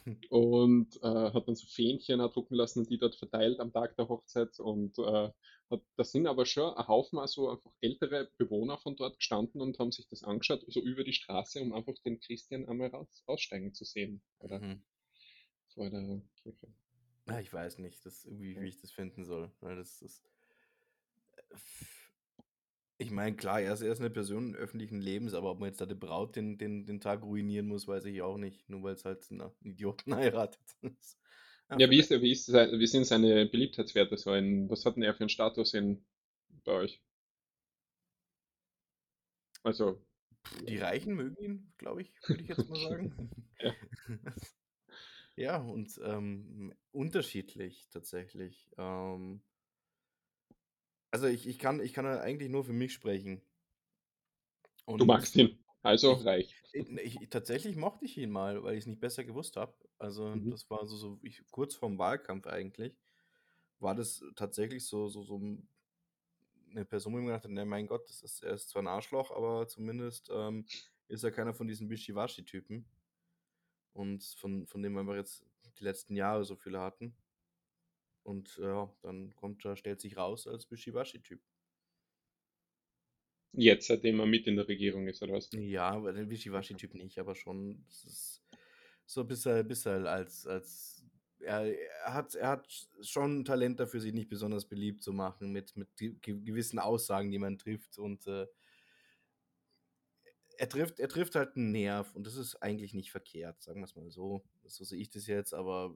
[0.30, 4.08] Und äh, hat dann so Fähnchen drucken lassen und die dort verteilt am Tag der
[4.10, 4.60] Hochzeit.
[4.60, 5.30] Und äh,
[5.71, 9.79] hat, da sind aber schon ein Haufen also einfach ältere Bewohner von dort gestanden und
[9.79, 13.73] haben sich das angeschaut, so über die Straße, um einfach den Christian einmal raus, aussteigen
[13.73, 14.21] zu sehen.
[14.39, 14.81] Oder Mhm.
[15.73, 16.67] vor der Kirche.
[17.27, 17.39] Ah, Ja.
[17.39, 18.62] ich weiß nicht, das irgendwie, Ja.
[18.62, 19.51] wie ich das finden soll.
[19.62, 20.23] Weil das ist.
[22.97, 25.81] Ich meine, klar, er ist, er ist eine Person öffentlichen Lebens, aber ob man jetzt
[25.81, 28.69] da die Braut den, den, den Tag ruinieren muss, weiß ich auch nicht.
[28.69, 30.62] Nur weil es halt einen Idioten heiratet.
[31.71, 34.95] Das- ja, wie ist, wie ist, sein- wie sind seine Beliebtheitswerte so in, was hat
[34.95, 36.03] denn er für einen Status in,
[36.65, 37.01] bei euch?
[39.63, 39.99] Also,
[40.67, 43.31] Die Reichen mögen ihn, glaube ich, würde ich jetzt mal sagen.
[43.60, 43.75] ja.
[45.36, 48.69] Ja, und ähm, unterschiedlich tatsächlich.
[48.77, 49.41] Ähm,
[51.12, 53.41] also ich, ich kann, ich kann ja eigentlich nur für mich sprechen.
[54.97, 55.57] Du Und magst ihn.
[55.84, 56.56] Also ich, reich.
[56.74, 59.74] ich, ich tatsächlich mochte ich ihn mal, weil ich es nicht besser gewusst habe.
[59.98, 60.50] Also Mhm.
[60.50, 62.98] das war so, so ich, kurz vorm Wahlkampf eigentlich,
[63.80, 65.39] war das tatsächlich so, so, so
[66.72, 68.82] eine Person, wo ich mir gedacht habe, ne, mein Gott, das ist, er ist zwar
[68.84, 70.65] ein Arschloch, aber zumindest ähm,
[71.08, 72.86] ist er keiner von diesen Wischiwaschi-Typen.
[73.94, 75.46] Und von, von dem wir jetzt
[75.80, 77.15] die letzten Jahre so viele hatten.
[78.24, 81.41] Und ja, dann kommt er, stellt sich raus als Wischiwaschi-Typ.
[83.54, 85.50] Jetzt, seitdem er mit in der Regierung ist, oder was?
[85.52, 87.84] Ja, aber den Wischiwaschi-Typ nicht, aber schon,
[89.06, 91.04] so ein bisschen, bisschen als, als
[91.42, 95.76] er, er, hat, er hat schon Talent dafür, sich nicht besonders beliebt zu machen, mit,
[95.76, 95.90] mit
[96.22, 97.98] gewissen Aussagen, die man trifft.
[97.98, 98.48] Und äh,
[100.58, 103.86] er, trifft, er trifft halt einen Nerv und das ist eigentlich nicht verkehrt, sagen wir
[103.86, 104.44] es mal so.
[104.66, 105.94] So sehe ich das jetzt, aber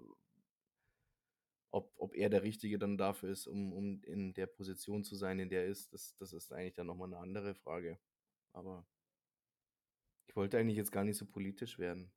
[1.75, 5.39] ob, ob er der Richtige dann dafür ist, um, um in der Position zu sein,
[5.39, 7.99] in der er ist, das, das ist eigentlich dann nochmal eine andere Frage.
[8.53, 8.87] Aber
[10.25, 12.09] ich wollte eigentlich jetzt gar nicht so politisch werden.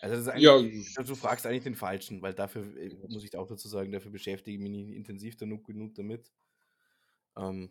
[0.00, 0.60] Also ja.
[0.60, 4.56] du fragst eigentlich den Falschen, weil dafür, äh, muss ich auch dazu sagen, dafür beschäftige
[4.56, 6.32] ich mich nicht intensiv genug, genug damit.
[7.36, 7.70] Ähm,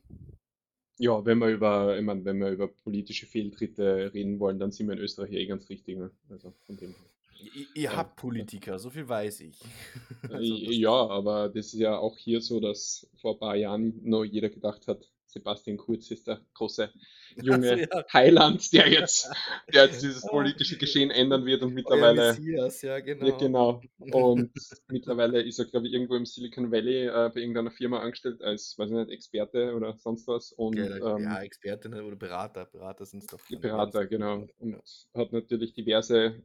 [0.97, 4.87] ja, wenn wir über, ich meine, wenn wir über politische Fehltritte reden wollen, dann sind
[4.87, 5.97] wir in Österreich eh ganz richtig.
[5.97, 6.11] Ne?
[6.29, 6.95] Also von dem
[7.38, 9.60] Ihr, ihr habt Politiker, so viel weiß ich.
[10.30, 14.24] also ja, aber das ist ja auch hier so, dass vor ein paar Jahren noch
[14.24, 16.89] jeder gedacht hat, Sebastian Kurz ist der große
[17.36, 18.06] junge also, ja.
[18.13, 19.30] Heiland, der jetzt,
[19.74, 22.30] der jetzt dieses politische Geschehen ändern wird und mittlerweile.
[22.30, 23.28] Messias, ja, genau.
[23.28, 23.82] Ja, genau.
[24.12, 24.52] Und
[24.88, 28.76] mittlerweile ist er, glaube ich, irgendwo im Silicon Valley äh, bei irgendeiner Firma angestellt als,
[28.78, 30.54] weiß ich nicht, Experte oder sonst was.
[30.54, 32.65] Und, ja, ähm, ja Experte ne, oder Berater.
[32.65, 33.39] Berater sind es doch.
[33.60, 34.48] Berater, genau.
[34.60, 34.82] Und
[35.13, 36.41] hat natürlich diverse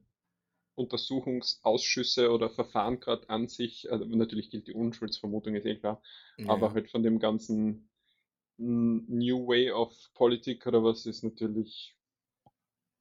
[0.81, 3.91] Untersuchungsausschüsse oder Verfahren gerade an sich.
[3.93, 6.03] Also natürlich gilt die Unschuldsvermutung, ist eh klar.
[6.39, 6.49] Ja.
[6.49, 7.91] Aber halt von dem ganzen
[8.57, 11.97] New Way of Politik oder was ist natürlich,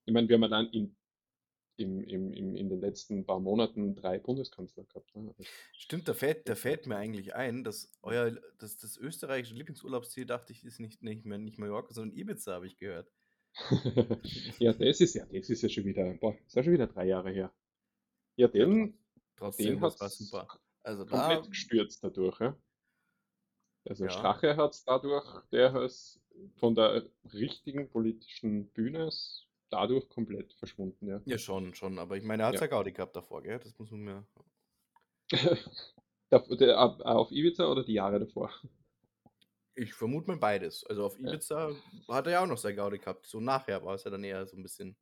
[0.05, 0.95] ich meine, wir haben allein in,
[1.75, 5.13] im, im, im, in den letzten paar Monaten drei Bundeskanzler gehabt.
[5.15, 5.33] Ne?
[5.37, 10.25] Also Stimmt, da fällt, da fällt mir eigentlich ein, dass euer, dass das österreichische Lieblingsurlaubsziel,
[10.25, 13.11] dachte ich, ist nicht, nicht mehr nicht Mallorca, sondern Ibiza, habe ich gehört.
[14.59, 17.05] ja, das ist ja, das ist ja schon wieder, boah, ist ja schon wieder drei
[17.05, 17.51] Jahre her.
[18.39, 18.97] Ja, den,
[19.36, 20.47] trotzdem, den hat super.
[20.82, 22.56] Also komplett da, gestürzt dadurch, ja.
[23.86, 24.12] Also ja.
[24.12, 26.21] Strache hat es dadurch, der ist
[26.56, 29.10] von der richtigen politischen Bühne
[29.69, 31.21] dadurch komplett verschwunden, ja.
[31.25, 31.99] Ja, schon, schon.
[31.99, 32.62] Aber ich meine, er hat ja.
[32.62, 33.60] ja Gaudi gehabt davor, gell?
[33.60, 34.25] Das muss man mir.
[36.32, 38.54] auf Ibiza oder die Jahre davor?
[39.75, 40.86] Ich vermute mal beides.
[40.86, 42.15] Also auf Ibiza ja.
[42.15, 43.25] hat er ja auch noch sein Gaudi gehabt.
[43.25, 44.95] So nachher war es ja dann eher so ein bisschen.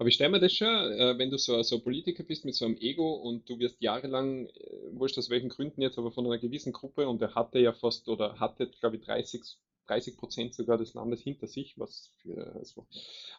[0.00, 2.64] Aber ich stelle mir das schon, äh, wenn du so, so Politiker bist mit so
[2.64, 4.52] einem Ego und du wirst jahrelang, äh,
[4.92, 8.08] wurscht aus welchen Gründen jetzt, aber von einer gewissen Gruppe und er hatte ja fast
[8.08, 9.42] oder hatte, glaube ich, 30,
[9.88, 12.86] 30 Prozent sogar des Landes hinter sich, was für, also,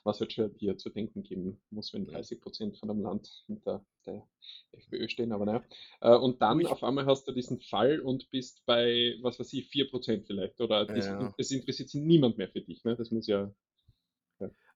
[0.03, 3.83] was halt schon dir zu denken geben muss, wenn 30 Prozent von einem Land hinter
[4.05, 4.27] der
[4.71, 5.63] FPÖ stehen, aber naja.
[6.01, 9.67] Äh, und dann auf einmal hast du diesen Fall und bist bei, was weiß ich,
[9.67, 11.33] 4 Prozent vielleicht oder das, ja.
[11.35, 12.95] das interessiert sich niemand mehr für dich, ne?
[12.95, 13.51] Das muss ja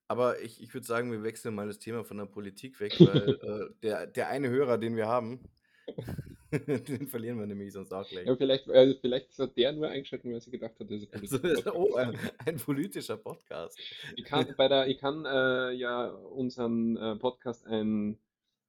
[0.08, 3.40] aber ich, ich würde sagen, wir wechseln mal das Thema von der Politik weg, weil
[3.42, 5.40] äh, der, der eine Hörer, den wir haben,
[6.52, 8.26] den verlieren wir nämlich sonst auch gleich.
[8.26, 11.22] Ja, vielleicht, äh, vielleicht hat der nur eingeschaltet, weil sie gedacht hat, das ist ein
[11.22, 11.76] also, politischer Podcast.
[11.76, 13.80] oh, ein, ein, politischer Podcast.
[14.16, 18.20] Ich kann, bei der, ich kann äh, ja unseren äh, Podcast ein,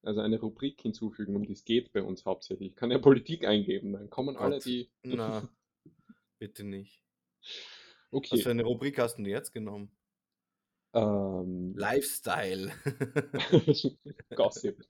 [0.03, 2.71] also eine Rubrik hinzufügen, um die es geht bei uns hauptsächlich.
[2.71, 4.43] Ich kann ja Politik eingeben, dann kommen Gott.
[4.43, 4.89] alle die.
[5.03, 5.47] Na,
[6.39, 7.01] bitte nicht.
[8.11, 8.29] Okay.
[8.31, 9.91] Was für eine Rubrik hast du jetzt genommen?
[10.97, 12.71] Ähm, Lifestyle.
[14.35, 14.83] Gossip.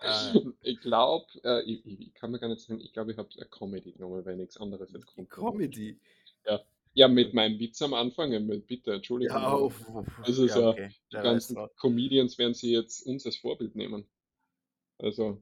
[0.00, 3.28] Äh, ich glaube, äh, ich, ich, kann mir gar nicht sagen, ich glaube, ich habe
[3.36, 5.28] eine Comedy genommen, weil nichts anderes jetzt kommt.
[5.30, 5.98] Comedy?
[6.46, 6.60] Ja.
[6.92, 8.30] Ja, mit meinem Witz am Anfang,
[8.66, 9.36] bitte, Entschuldigung.
[9.36, 9.86] Ja, auf,
[10.22, 10.90] also ja, okay.
[11.12, 14.08] die ganzen Comedians werden sie jetzt uns als Vorbild nehmen.
[14.98, 15.40] Also.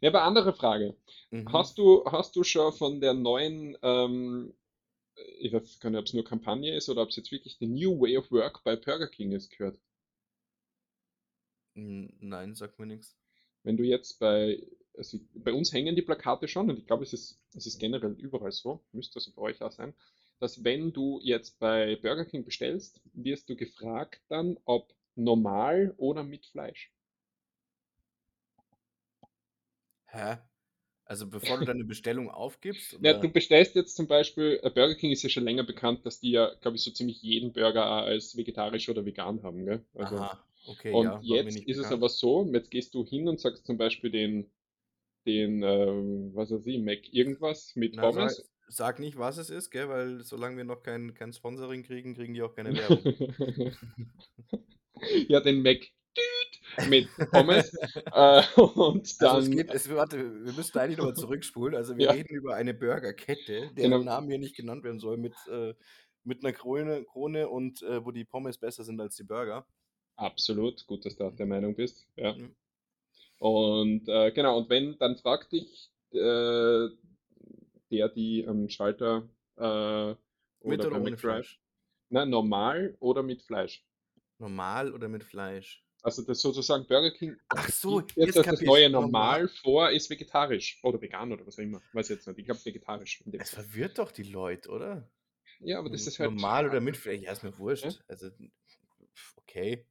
[0.00, 0.96] Ja, aber andere Frage.
[1.30, 1.52] Mhm.
[1.52, 4.54] Hast du, hast du schon von der neuen ähm,
[5.38, 7.66] ich weiß gar nicht, ob es nur Kampagne ist oder ob es jetzt wirklich die
[7.66, 9.78] New Way of Work bei Burger King ist, gehört.
[11.74, 13.16] Nein, sagt mir nichts.
[13.62, 14.62] Wenn du jetzt bei,
[14.96, 18.12] also bei uns hängen die Plakate schon und ich glaube, es ist, es ist generell
[18.12, 19.94] überall so, müsste also bei euch auch sein,
[20.38, 26.24] dass wenn du jetzt bei Burger King bestellst, wirst du gefragt dann, ob normal oder
[26.24, 26.92] mit Fleisch.
[30.06, 30.49] Hä?
[31.10, 32.96] Also bevor du deine Bestellung aufgibst?
[33.02, 36.20] Ja, du bestellst jetzt zum Beispiel, äh, Burger King ist ja schon länger bekannt, dass
[36.20, 39.66] die ja, glaube ich, so ziemlich jeden Burger als vegetarisch oder vegan haben.
[39.66, 39.84] Gell?
[39.94, 40.92] Also, Aha, okay.
[40.92, 41.86] Und ja, jetzt ist bekannt.
[41.86, 44.48] es aber so, jetzt gehst du hin und sagst zum Beispiel den,
[45.26, 48.36] den äh, was weiß ich, Mac irgendwas mit Na, Pommes.
[48.36, 49.88] Sag, sag, nicht, was es ist, gell?
[49.88, 53.72] weil solange wir noch kein, kein Sponsoring kriegen, kriegen die auch keine Werbung.
[55.28, 55.88] ja, den Mac
[56.88, 57.72] mit Pommes.
[58.12, 59.36] äh, und dann.
[59.36, 61.74] Also es geht, es, warte, wir müssen eigentlich nochmal zurückspulen.
[61.74, 62.12] Also wir ja.
[62.12, 63.98] reden über eine Burgerkette, deren genau.
[64.02, 65.74] Namen hier nicht genannt werden soll, mit, äh,
[66.24, 69.66] mit einer Krone, Krone und äh, wo die Pommes besser sind als die Burger.
[70.16, 72.06] Absolut, gut, dass du auch der Meinung bist.
[72.16, 72.34] Ja.
[72.34, 72.54] Mhm.
[73.38, 76.88] Und äh, genau, und wenn, dann fragt dich äh,
[77.90, 80.08] der, die am Schalter äh,
[80.68, 81.60] Mit oder oder ohne McDrive, Fleisch?
[82.10, 83.82] na, normal oder mit Fleisch.
[84.38, 85.82] Normal oder mit Fleisch?
[86.02, 88.88] Also das sozusagen Burger King Ach so, gibt jetzt jetzt das, das neue.
[88.88, 89.48] Normal.
[89.48, 91.80] Vor, ist vegetarisch oder vegan oder was auch immer.
[91.92, 92.38] Weiß jetzt nicht.
[92.38, 93.22] Ich glaube vegetarisch.
[93.32, 93.64] Es Fall.
[93.64, 95.10] verwirrt doch die Leute, oder?
[95.60, 96.30] Ja, aber das ist halt.
[96.30, 97.20] Normal oder mit Fleisch?
[97.20, 97.84] Ja, ist mir wurscht.
[97.84, 97.92] Ja?
[98.08, 98.30] Also,
[99.36, 99.86] okay.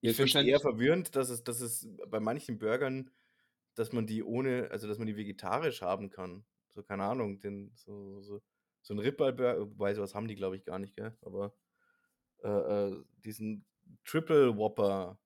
[0.00, 3.10] Ich finde es eher verwirrend, dass es, dass es bei manchen Burgern,
[3.74, 6.44] dass man die ohne, also dass man die vegetarisch haben kann.
[6.70, 8.40] So, keine Ahnung, den, so, so,
[8.80, 11.14] so ein Ribeye-Burger, wobei sowas haben die, glaube ich, gar nicht, gell?
[11.20, 11.52] Aber
[12.42, 13.66] äh, äh, diesen
[14.04, 15.18] Triple Whopper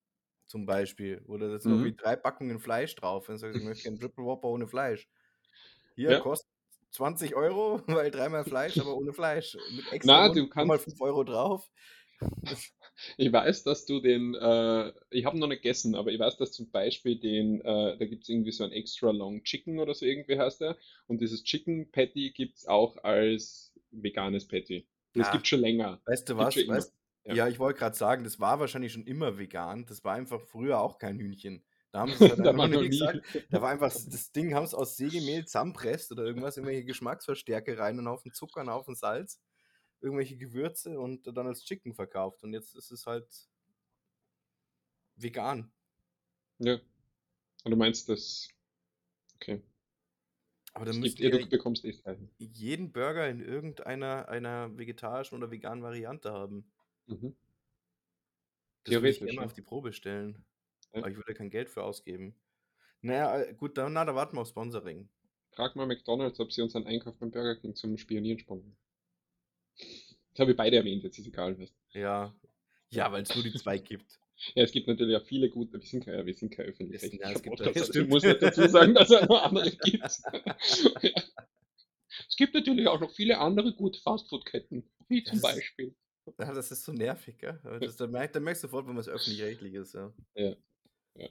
[0.46, 1.96] zum Beispiel, wo da irgendwie Mhm.
[1.96, 3.28] drei Packungen Fleisch drauf.
[3.28, 5.09] Und sagst, ich möchte einen Triple Whopper ohne Fleisch.
[5.96, 6.18] Hier Ja.
[6.18, 6.50] kostet
[6.90, 9.57] 20 Euro, weil dreimal Fleisch, aber ohne Fleisch.
[9.70, 10.85] Mit extra Na, du kannst.
[10.85, 11.70] 5 Euro drauf.
[13.16, 16.52] Ich weiß, dass du den, äh, ich habe noch nicht gegessen, aber ich weiß, dass
[16.52, 20.07] zum Beispiel den, äh, da gibt es irgendwie so ein Extra Long Chicken oder so
[20.07, 20.76] irgendwie heißt der.
[21.07, 24.87] Und dieses Chicken Patty gibt es auch als veganes Patty.
[25.16, 26.00] Das ja, gibt schon länger.
[26.07, 26.66] weißt du was?
[26.68, 26.94] Weißt,
[27.25, 27.35] Ja.
[27.35, 29.87] ja, ich wollte gerade sagen, das war wahrscheinlich schon immer vegan.
[29.87, 31.65] Das war einfach früher auch kein Hühnchen.
[31.91, 33.21] Da haben sie es halt Da war nie gesagt.
[33.51, 37.99] Da war einfach, das Ding haben sie aus Sägemehl zusammenpresst oder irgendwas, irgendwelche Geschmacksverstärke rein,
[37.99, 39.41] einen Haufen Zucker, einen Haufen Salz,
[40.01, 42.43] irgendwelche Gewürze und dann als Chicken verkauft.
[42.43, 43.27] Und jetzt ist es halt
[45.17, 45.73] vegan.
[46.59, 46.79] Ja.
[47.65, 48.49] Und du meinst das,
[49.37, 49.63] okay.
[50.75, 51.95] Aber dann Es müsst ihr du bekommst eh
[52.39, 56.71] jeden Burger in irgendeiner einer vegetarischen oder veganen Variante haben.
[57.07, 57.37] Mhm.
[58.85, 59.47] Das würde ich Theoretisch, gerne mal ja.
[59.47, 60.45] auf die Probe stellen.
[60.93, 61.01] ja.
[61.01, 62.35] Aber ich würde kein Geld für ausgeben.
[63.01, 65.09] Naja, äh, gut, dann, na, da warten wir auf Sponsoring.
[65.53, 68.77] Frag mal McDonalds, ob sie uns einen Einkauf beim Burger King zum Spionieren sponsern.
[69.77, 71.59] Das habe ich beide erwähnt, jetzt ist egal.
[71.59, 71.73] Was.
[71.93, 72.35] Ja.
[72.90, 73.12] Ja.
[73.12, 74.19] Weil es nur die zwei gibt.
[74.55, 77.31] Ja, es gibt natürlich auch viele gute, wir sind kein, wir sind kein Es, ja,
[77.31, 80.03] es gibt Podcast, also ich muss nicht dazu sagen, dass es noch andere gibt.
[81.03, 81.23] Ja.
[82.29, 85.95] Es gibt natürlich auch noch viele andere gute Fastfood-Ketten, wie zum Das ist, Beispiel.
[86.39, 87.61] Ja, das ist so nervig, gell?
[87.65, 90.13] Aber Das, da, merkt, da merkst du sofort, wenn was öffentlich-rechtlich ist, ja.
[90.35, 90.55] Ja,
[91.15, 91.29] ja.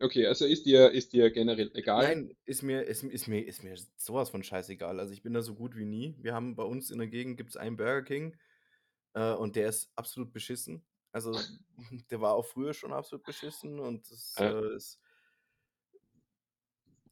[0.00, 2.18] Okay, also ist dir, ist dir generell egal?
[2.18, 5.00] Nein, ist mir, ist, ist, mir, ist mir sowas von scheißegal.
[5.00, 6.16] Also ich bin da so gut wie nie.
[6.20, 8.36] Wir haben bei uns in der Gegend gibt es einen Burger King
[9.14, 10.86] äh, und der ist absolut beschissen.
[11.12, 11.32] Also
[12.10, 14.50] der war auch früher schon absolut beschissen und das Ja.
[14.50, 15.00] äh, ist,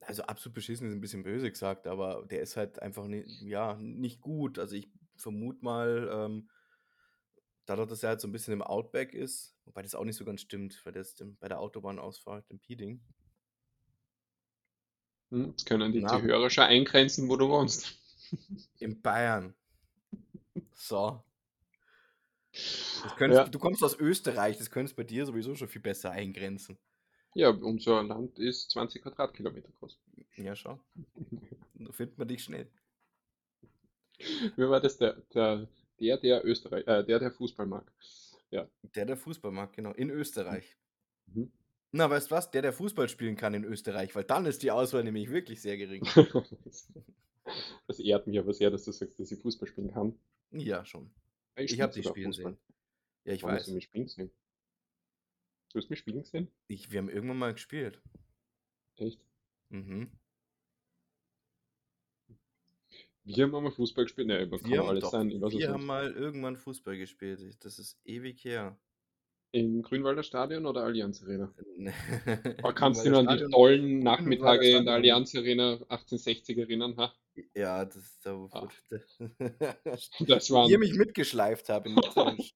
[0.00, 3.74] also absolut beschissen ist ein bisschen böse gesagt, aber der ist halt einfach ni ja,
[3.74, 4.58] nicht gut.
[4.58, 6.48] Also ich vermute mal, ähm,
[7.68, 10.24] dadurch, dass er halt so ein bisschen im Outback ist, wobei das auch nicht so
[10.24, 13.00] ganz stimmt, weil der ist bei der Autobahnausfahrt im Pieding.
[15.30, 17.98] Hm, Jetzt können die Na, Zuhörer schon eingrenzen, wo du wohnst.
[18.80, 19.54] in Bayern.
[20.74, 21.22] So.
[23.16, 23.48] Könntest, Ja.
[23.48, 26.78] du kommst aus Österreich, das könntest bei dir sowieso schon viel besser eingrenzen.
[27.34, 29.98] Ja, unser Land ist 20 Quadratkilometer groß.
[30.36, 30.80] Ja, schau.
[31.74, 32.70] Da findet man dich schnell.
[34.56, 35.68] Wie war das der, der,
[36.00, 37.90] der, der Österreich, äh, der, der Fußball mag?
[38.50, 38.68] Ja.
[38.94, 39.92] Der, der Fußball mag, genau.
[39.92, 40.76] In Österreich.
[41.26, 41.52] Mhm.
[41.92, 42.50] Na, weißt du was?
[42.50, 45.76] Der, der Fußball spielen kann in Österreich, weil dann ist die Auswahl nämlich wirklich sehr
[45.76, 46.04] gering.
[47.86, 50.18] Das ehrt mich aber sehr, dass du sagst, dass ich Fußball spielen kann.
[50.50, 51.10] Ja, schon.
[51.56, 52.52] Ich Ich habe dich spielen Fußball.
[52.52, 52.74] sehen.
[53.24, 53.74] Ja, ich Wann hast du weiß.
[53.76, 54.30] mich spielen gesehen?
[55.72, 56.48] Du hast mich spielen gesehen?
[56.66, 58.02] Ich, wir haben irgendwann mal gespielt.
[58.96, 59.18] Echt?
[59.70, 60.10] Mhm.
[63.36, 64.26] Wir haben einmal Fußball gespielt.
[64.28, 65.28] Ne, kann Wir haben alles doch, sein.
[65.30, 65.86] Wir haben nicht.
[65.86, 67.40] mal irgendwann Fußball gespielt.
[67.64, 68.78] Das ist ewig her.
[69.50, 71.54] Im Grünwalder Stadion oder Allianz Arena?
[71.76, 71.92] Ne,
[72.62, 74.94] Oder Im kannst du dich an die tollen Nachmittage in der.
[74.94, 76.96] Allianz Arena 1860 erinnern?
[76.98, 77.14] Ha?
[77.54, 78.68] Ja, das ist da, wo, Ah,
[79.84, 80.80] das, wo ihr waren.
[80.80, 81.88] mich mitgeschleift habt.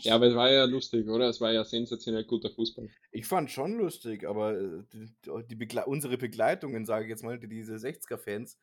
[0.00, 1.28] Ja, aber es war ja lustig, oder?
[1.28, 2.88] Es war ja sensationell guter Fußball.
[3.10, 5.12] ich fand schon lustig, aber äh, die,
[5.48, 8.58] die Begle unsere Begleitungen, sage ich jetzt mal, die, diese 60er-Fans,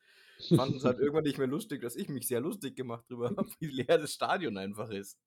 [0.48, 3.48] fanden es halt irgendwann nicht mehr lustig, dass ich mich sehr lustig gemacht drüber habe,
[3.60, 5.18] wie leer das Stadion einfach ist.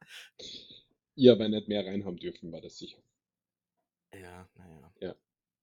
[1.16, 3.02] Ihr aber nicht mehr rein haben dürfen, war das sicher.
[4.14, 4.94] Ja, naja.
[5.00, 5.16] Ja.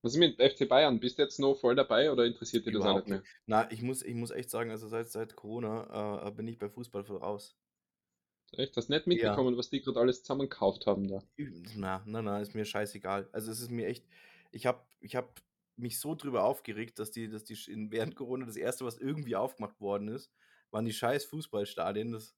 [0.02, 0.98] Was ist mit FC Bayern?
[1.00, 3.18] Bist du jetzt noch voll dabei oder interessiert dich das auch nicht mehr?
[3.18, 3.30] nicht.
[3.46, 6.68] Na, ich muss, ich muss echt sagen, also seit, seit Corona äh, bin ich bei
[6.68, 7.56] Fußball voraus.
[8.52, 8.76] Echt?
[8.76, 9.08] Hast du nicht Ja.
[9.08, 11.22] mitbekommen, was die gerade alles zusammen gekauft haben da?
[11.76, 13.28] Na, na, na, ist mir scheißegal.
[13.32, 14.06] Also es ist mir echt,
[14.50, 15.40] ich habe ich hab
[15.80, 19.36] mich so drüber aufgeregt, dass die, dass die in, während Corona das erste, was irgendwie
[19.36, 20.32] aufgemacht worden ist,
[20.70, 22.36] waren die scheiß Fußballstadien, das,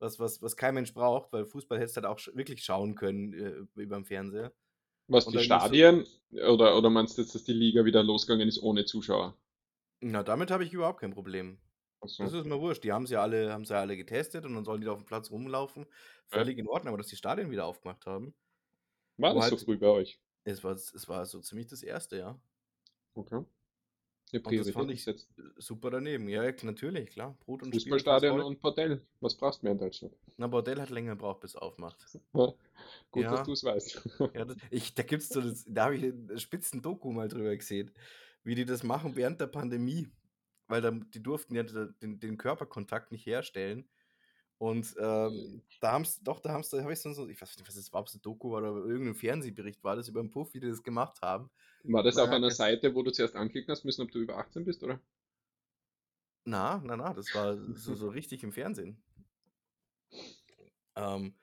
[0.00, 2.94] was, was, was kein Mensch braucht, weil Fußball hättest du halt auch sch- wirklich schauen
[2.96, 4.54] können äh, über dem Fernseher.
[5.08, 6.06] Was, Und die musst du, Stadien?
[6.30, 9.36] Oder, oder meinst du jetzt, dass die Liga wieder losgegangen ist ohne Zuschauer?
[10.00, 11.58] na, damit habe ich überhaupt kein Problem.
[12.00, 12.34] Ach Das so.
[12.34, 12.84] ist mir wurscht.
[12.84, 15.06] Die haben sie alle, haben sie alle getestet und dann sollen die da auf dem
[15.06, 15.86] Platz rumlaufen.
[16.32, 16.46] Ja.
[16.46, 18.34] Völlig in Ordnung, aber dass die Stadien wieder aufgemacht haben,
[19.18, 20.18] War das so halt, früh bei euch?
[20.44, 22.40] es war, es war so ziemlich das erste, ja.
[23.16, 23.44] Okay.
[24.32, 25.28] Ja, Und das fand ich setzen.
[25.56, 26.28] super daneben.
[26.28, 27.36] Ja, natürlich, klar.
[27.40, 29.06] Brot und Fußballstadion und Bordell.
[29.20, 30.14] Was brauchst du mehr in Deutschland?
[30.36, 32.06] Na, Bordell hat länger gebraucht, bis es aufmacht.
[32.34, 32.52] Ja,
[33.10, 34.02] Gut, dass Ja, du es weißt.
[34.34, 37.56] ja das, ich, da gibt's so das, da habe ich ein spitzen Doku mal drüber
[37.56, 37.92] gesehen,
[38.44, 40.08] wie die das machen während der Pandemie.
[40.68, 43.88] Weil dann, die durften ja den, den Körperkontakt nicht herstellen.
[44.58, 47.68] Und ähm, da haben es, doch, da haben da habe ich so, ich weiß nicht,
[47.68, 50.30] was das war, ob es ein Doku war oder irgendein Fernsehbericht war, das über einen
[50.30, 51.50] Puff, wie die das gemacht haben.
[51.84, 54.36] War das Und auf einer Seite, wo du zuerst anklicken hast müssen, ob du über
[54.36, 55.00] 18 bist, oder?
[56.46, 59.02] Na, na, na, das war so, so richtig im Fernsehen.
[60.94, 61.34] Ähm,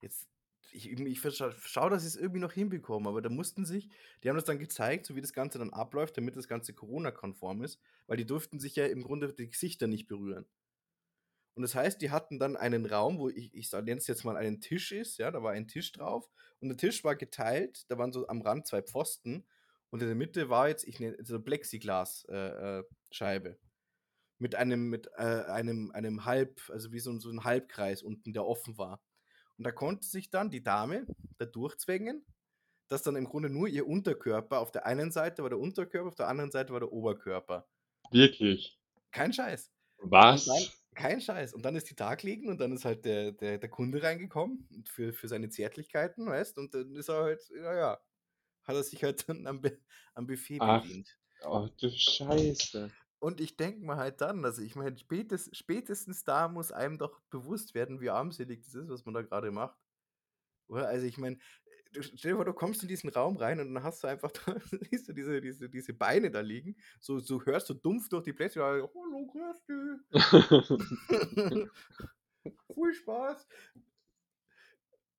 [0.00, 0.28] jetzt,
[0.72, 3.88] ich, ich verscha- schau, dass sie es irgendwie noch hinbekommen, aber da mussten sich,
[4.22, 7.62] die haben das dann gezeigt, so wie das Ganze dann abläuft, damit das Ganze Corona-konform
[7.62, 10.46] ist, weil die durften sich ja im Grunde die Gesichter nicht berühren.
[11.54, 14.36] Und das heißt, die hatten dann einen Raum, wo ich, ich nenne es jetzt mal
[14.36, 17.98] einen Tisch ist, ja, da war ein Tisch drauf und der Tisch war geteilt, da
[17.98, 19.46] waren so am Rand zwei Pfosten
[19.90, 22.78] und in der Mitte war jetzt, ich nenne so eine Plexiglas-Scheibe.
[22.80, 23.58] Äh, Scheibe
[24.40, 28.46] mit einem, mit äh, einem, einem Halb, also wie so, so ein Halbkreis unten, der
[28.46, 29.00] offen war.
[29.58, 32.24] Und da konnte sich dann die Dame da durchzwängen,
[32.88, 36.14] dass dann im Grunde nur ihr Unterkörper, auf der einen Seite war der Unterkörper, auf
[36.14, 37.68] der anderen Seite war der Oberkörper.
[38.10, 38.80] Wirklich?
[39.12, 39.70] Kein Scheiß.
[39.98, 40.46] Was?
[41.00, 41.54] Kein Scheiß.
[41.54, 44.66] Und dann ist die da gelegen und dann ist halt der, der, der Kunde reingekommen
[44.74, 48.00] und für, für seine Zärtlichkeiten, weißt und dann ist er halt, ja, ja,
[48.64, 49.62] hat er sich halt dann am,
[50.14, 51.18] am Buffet Ach, bedient.
[51.44, 52.90] oh, du Scheiße.
[53.18, 57.20] Und ich denke mir halt dann, also ich meine, spätestens, spätestens da muss einem doch
[57.30, 59.78] bewusst werden, wie armselig das ist, was man da gerade macht.
[60.68, 60.88] Oder?
[60.88, 61.38] Also ich meine,
[61.92, 64.30] du, stell dir vor, du kommst in diesen Raum rein und dann hast du einfach,
[64.46, 64.56] da,
[64.90, 68.32] siehst du diese, diese, diese Beine da liegen, so, so hörst du dumpf durch die
[68.32, 68.88] Plätze, hallo,
[69.26, 70.10] grüß dich,
[72.74, 73.46] viel Spaß.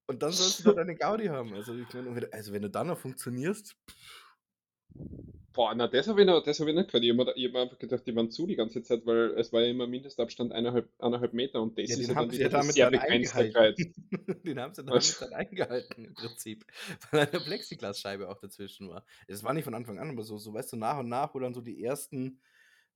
[0.07, 1.53] Und dann sollst du da deine Gaudi haben.
[1.53, 1.87] Also, ich
[2.33, 3.77] also wenn du dann noch funktionierst,
[5.53, 7.03] Boah, na, das habe ich, noch- das hab ich nicht gehört.
[7.03, 9.51] Ich habe mir, hab mir einfach gedacht, die waren zu die ganze Zeit, weil es
[9.51, 12.73] war ja immer Mindestabstand eineinhalb, eineinhalb Meter und das ja, ist ja dann das damit
[12.73, 13.93] sehr eingehalten.
[14.45, 16.65] Den haben sie damit dann eingehalten im Prinzip.
[17.11, 19.05] Weil eine Plexiglasscheibe auch dazwischen war.
[19.27, 21.39] Es war nicht von Anfang an, aber so, so weißt du, nach und nach, wo
[21.39, 22.39] dann so die ersten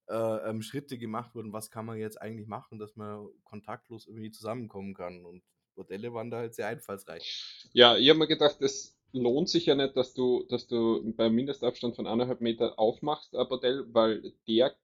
[0.08, 0.16] äh,
[0.50, 4.94] ähm, Schritte gemacht wurden, was kann man jetzt eigentlich machen, dass man kontaktlos irgendwie zusammenkommen
[4.94, 5.26] kann.
[5.26, 5.44] Und
[5.76, 7.34] Bordelle waren da halt sehr einfallsreich.
[7.74, 11.34] Ja, ich habe mir gedacht, es lohnt sich ja nicht, dass du, dass du beim
[11.36, 14.76] Mindestabstand von eineinhalb Meter aufmachst, ein Bordell, weil der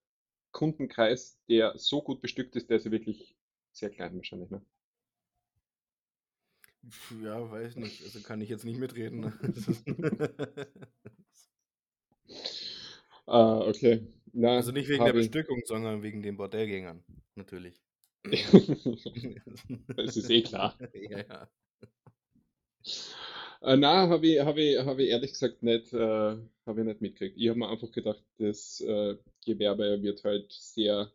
[0.52, 3.36] Kundenkreis, der so gut bestückt ist, der ist ja wirklich
[3.74, 4.62] sehr klein wahrscheinlich, ne?
[7.24, 8.02] Ja, weiß nicht.
[8.04, 9.20] Also kann ich jetzt nicht mitreden.
[9.20, 9.34] ne?
[13.28, 14.08] Ah, okay.
[14.34, 15.32] Na, also nicht wegen der habe ich.
[15.32, 17.04] Bestückung, sondern wegen den Bordellgängern.
[17.36, 17.82] Natürlich.
[19.96, 20.78] Das ist eh klar.
[20.94, 21.50] ja, ja.
[23.62, 25.98] Äh, na, habe ich, hab ich, hab ich ehrlich gesagt nicht, äh,
[26.66, 27.38] hab ich nicht mitgekriegt.
[27.38, 31.12] Ich habe mir einfach gedacht, das äh, Gewerbe wird halt sehr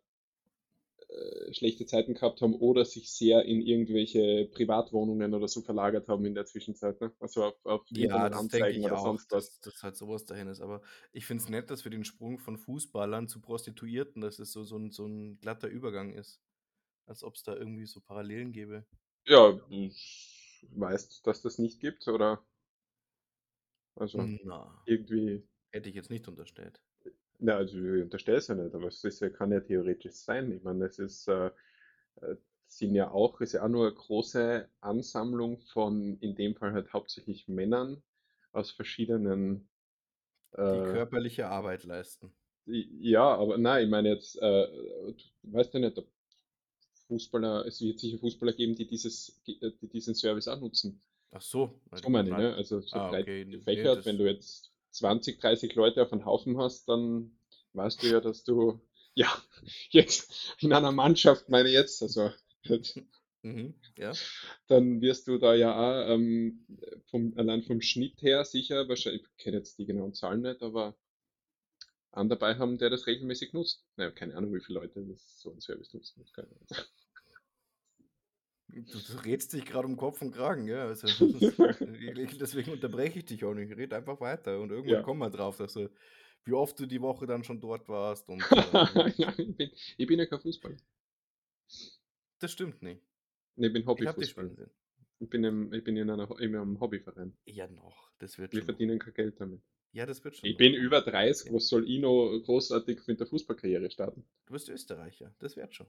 [1.09, 6.25] äh, schlechte Zeiten gehabt haben oder sich sehr in irgendwelche Privatwohnungen oder so verlagert haben
[6.25, 7.11] in der Zwischenzeit, ne?
[7.19, 9.45] Also auf, auf Ja, das denke ich oder auch, sonst was.
[9.45, 10.61] dass, dass halt sowas dahin ist.
[10.61, 10.81] Aber
[11.13, 14.63] ich finde es nett, dass wir den Sprung von Fußballern zu Prostituierten, dass es so,
[14.63, 16.41] so, ein, so ein glatter Übergang ist.
[17.07, 18.85] Als ob es da irgendwie so Parallelen gäbe.
[19.25, 19.59] Ja,
[20.71, 22.43] weißt, dass das nicht gibt oder
[23.95, 26.81] also Na, irgendwie, hätte ich jetzt nicht unterstellt.
[27.39, 30.51] na, also ich unterstelle es ja nicht, aber es ist, ja- kann ja theoretisch sein.
[30.51, 31.47] Ich meine, es ist, äh,
[32.21, 36.73] äh, sind ja auch, ist ja auch nur eine große Ansammlung von, in dem Fall
[36.73, 38.03] halt hauptsächlich Männern
[38.53, 39.69] aus verschiedenen,
[40.71, 42.33] Die äh, körperliche Arbeit leisten.
[42.65, 46.07] ja, aber nein, ich meine jetzt, äh, du weißt ja nicht, ob
[47.07, 51.01] Fußballer, es wird sicher Fußballer geben, die dieses, die diesen Service auch nutzen.
[51.31, 52.55] Ach so, So meine ich, ne?
[52.55, 56.11] Also so ah, breit okay, nee, gefächert, das, wenn du jetzt 20, 30 Leute auf
[56.11, 57.37] einem Haufen hast, dann
[57.73, 58.79] weißt du ja, dass du,
[59.13, 59.31] ja,
[59.89, 62.31] jetzt in einer Mannschaft, meine ich jetzt, also
[63.41, 64.13] mhm, ja.
[64.67, 66.65] dann wirst du da ja auch ähm,
[67.05, 70.95] vom, allein vom Schnitt her sicher, wahrscheinlich, ich kenne jetzt die genauen Zahlen nicht, aber
[72.17, 73.85] einen dabei haben, der das regelmäßig nutzt.
[73.95, 76.25] Naja, keine Ahnung, wie viele Leute das so einen Service nutzen.
[76.33, 76.67] Keine Ahnung.
[78.69, 80.85] Du, du redst dich gerade um Kopf und Kragen, ja.
[80.87, 83.75] Also, ich- deswegen unterbreche ich dich auch nicht.
[83.75, 85.01] Red einfach weiter und irgendwann Ja.
[85.03, 85.89] kommen wir drauf, dass du,
[86.43, 88.27] wie oft du die Woche dann schon dort warst.
[88.29, 90.77] Und äh, ja, ich, bin, ich bin ja kein Fußballer.
[92.39, 93.01] das stimmt nicht.
[93.55, 94.53] Nee, ich bin Ich Hobbyfußballer.
[94.55, 94.71] sehen.
[95.19, 97.35] Ich bin, im, ich bin in, einer, in einem Hobbyverein.
[97.45, 98.11] Ja, noch.
[98.19, 99.61] Das wird Wir schon verdienen kein Geld damit.
[99.97, 100.47] Ja, das wird schon.
[100.47, 101.55] Ich bin über 30, Okay.
[101.55, 104.23] was soll ich noch großartig mit der Fußballkarriere starten?
[104.45, 105.87] Du bist Österreicher, das wird schon.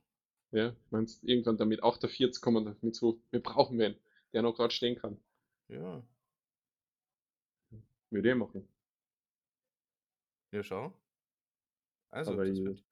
[0.51, 3.97] Ja, meinst irgendwann damit 48 kommen damit so, wir brauchen wen,
[4.33, 5.19] der noch gerade stehen kann.
[5.69, 6.03] Ja,
[8.11, 8.67] Würde ich machen.
[10.53, 10.93] ja, schau.
[12.11, 12.83] Also, Aber ich, wird.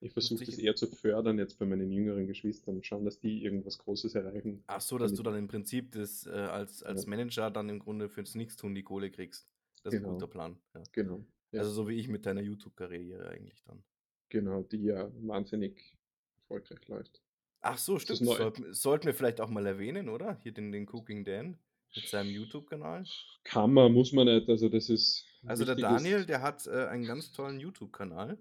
[0.00, 3.76] ich versuche das eher zu fördern jetzt bei meinen jüngeren Geschwistern, schauen, dass die irgendwas
[3.78, 4.64] Großes erreichen.
[4.66, 7.10] Ach so, dass du dann im Prinzip das äh, als, als Ja.
[7.10, 9.46] Manager dann im Grunde fürs Nichtstun die Kohle kriegst.
[9.84, 10.14] Das ist ein Genau.
[10.14, 10.56] guter Plan.
[10.74, 10.82] Ja.
[10.92, 11.24] Genau.
[11.52, 11.60] Ja.
[11.60, 13.84] Also so wie ich mit deiner YouTube-Karriere eigentlich dann.
[14.30, 15.96] Genau, die ja wahnsinnig
[16.36, 17.22] erfolgreich läuft.
[17.60, 18.18] Ach so, stimmt.
[18.24, 20.36] sollten, sollten wir vielleicht auch mal erwähnen, oder?
[20.42, 21.58] Hier den, den Cooking Dan
[21.94, 23.04] mit seinem YouTube-Kanal.
[23.44, 27.06] Kann man, muss man nicht, also das ist Also der Daniel, der hat äh, einen
[27.06, 28.36] ganz tollen YouTube-Kanal,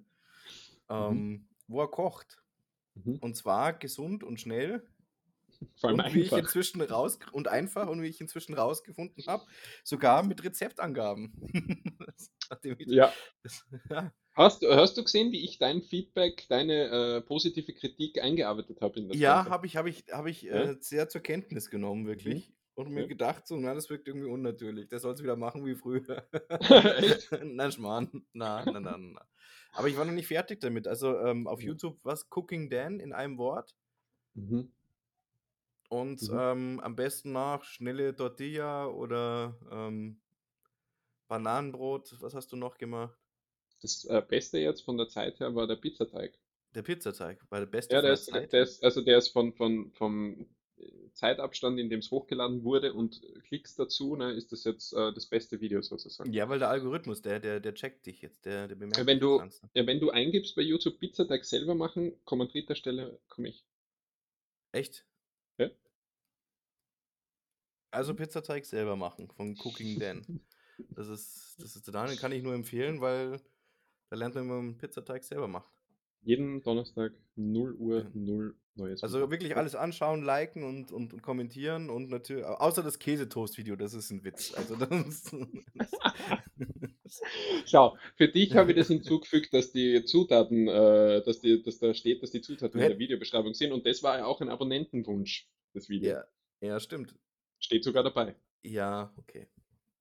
[0.90, 0.96] Mhm.
[0.96, 2.42] ähm, wo er kocht.
[2.96, 4.84] mhm, Und zwar gesund und schnell
[5.76, 6.40] vor allem und wie ich einfach.
[6.40, 9.46] inzwischen raus und einfach und wie ich inzwischen rausgefunden habe,
[9.84, 11.34] sogar mit Rezeptangaben.
[12.86, 13.12] Ja,
[13.42, 14.14] das, ja.
[14.34, 19.00] hast, du- hast du gesehen, wie ich dein Feedback, deine äh, positive Kritik eingearbeitet habe
[19.00, 20.72] in das Ja, habe ich, habe ich, habe ich Ja?
[20.72, 22.54] äh, sehr zur Kenntnis genommen, wirklich.
[22.76, 23.08] Und mir Ja.
[23.08, 24.88] gedacht, so, na, das wirkt irgendwie unnatürlich.
[24.90, 26.28] Der soll es wieder machen wie früher.
[27.44, 28.26] Nein, Schmarrn.
[28.34, 29.22] Na, na, na, na.
[29.74, 30.88] Aber ich war noch nicht fertig damit.
[30.88, 31.62] Also ähm, auf.
[31.62, 32.28] YouTube, was?
[32.30, 33.76] Cooking Dan in einem Wort.
[34.36, 34.72] Mhm.
[35.94, 36.40] Und Mhm.
[36.40, 40.20] ähm, am besten nach schnelle Tortilla oder ähm,
[41.28, 42.16] Bananenbrot.
[42.22, 43.18] Was hast du noch gemacht?
[43.82, 46.40] Das äh, Beste jetzt von der Zeit her war der Pizzateig.
[46.76, 48.52] Der Pizzateig war der beste Ja, von der der ist, Zeit.
[48.54, 52.94] der ist, also der ist von, von, vom äh, Zeitabstand, in dem es hochgeladen wurde
[52.94, 56.34] und Klicks dazu, ne, ist das jetzt äh, das beste Video sozusagen.
[56.34, 59.22] Ja, weil der Algorithmus, der, der, der checkt dich jetzt, der, der bemerkt wenn dich
[59.24, 59.70] das du, Ganze.
[59.76, 63.64] ja, wenn du eingibst bei YouTube Pizzateig selber machen, komm an dritter Stelle, komme ich.
[64.72, 65.06] Echt?
[67.94, 70.42] Also Pizzateig selber machen von Cooking Dan.
[70.90, 73.40] Das ist, das ist der Daniel, kann ich nur empfehlen, weil
[74.10, 75.72] da lernt man, wie man Pizzateig selber macht.
[76.24, 78.10] Jeden Donnerstag 0 Uhr Ja.
[78.12, 82.98] 0 neues Also wirklich alles anschauen, liken und, und, und kommentieren und natürlich, außer das
[82.98, 84.56] Käsetoast-Video, das ist ein Witz.
[84.56, 85.32] Also das,
[87.68, 91.94] Schau, für dich habe ich das hinzugefügt, dass die Zutaten, äh, dass, die, dass da
[91.94, 95.48] steht, dass die Zutaten in der Videobeschreibung sind und das war ja auch ein Abonnentenwunsch,
[95.76, 96.14] das Video.
[96.14, 96.24] ja,
[96.62, 97.14] ja, stimmt.
[97.64, 98.36] Steht sogar dabei.
[98.62, 99.48] Ja, okay.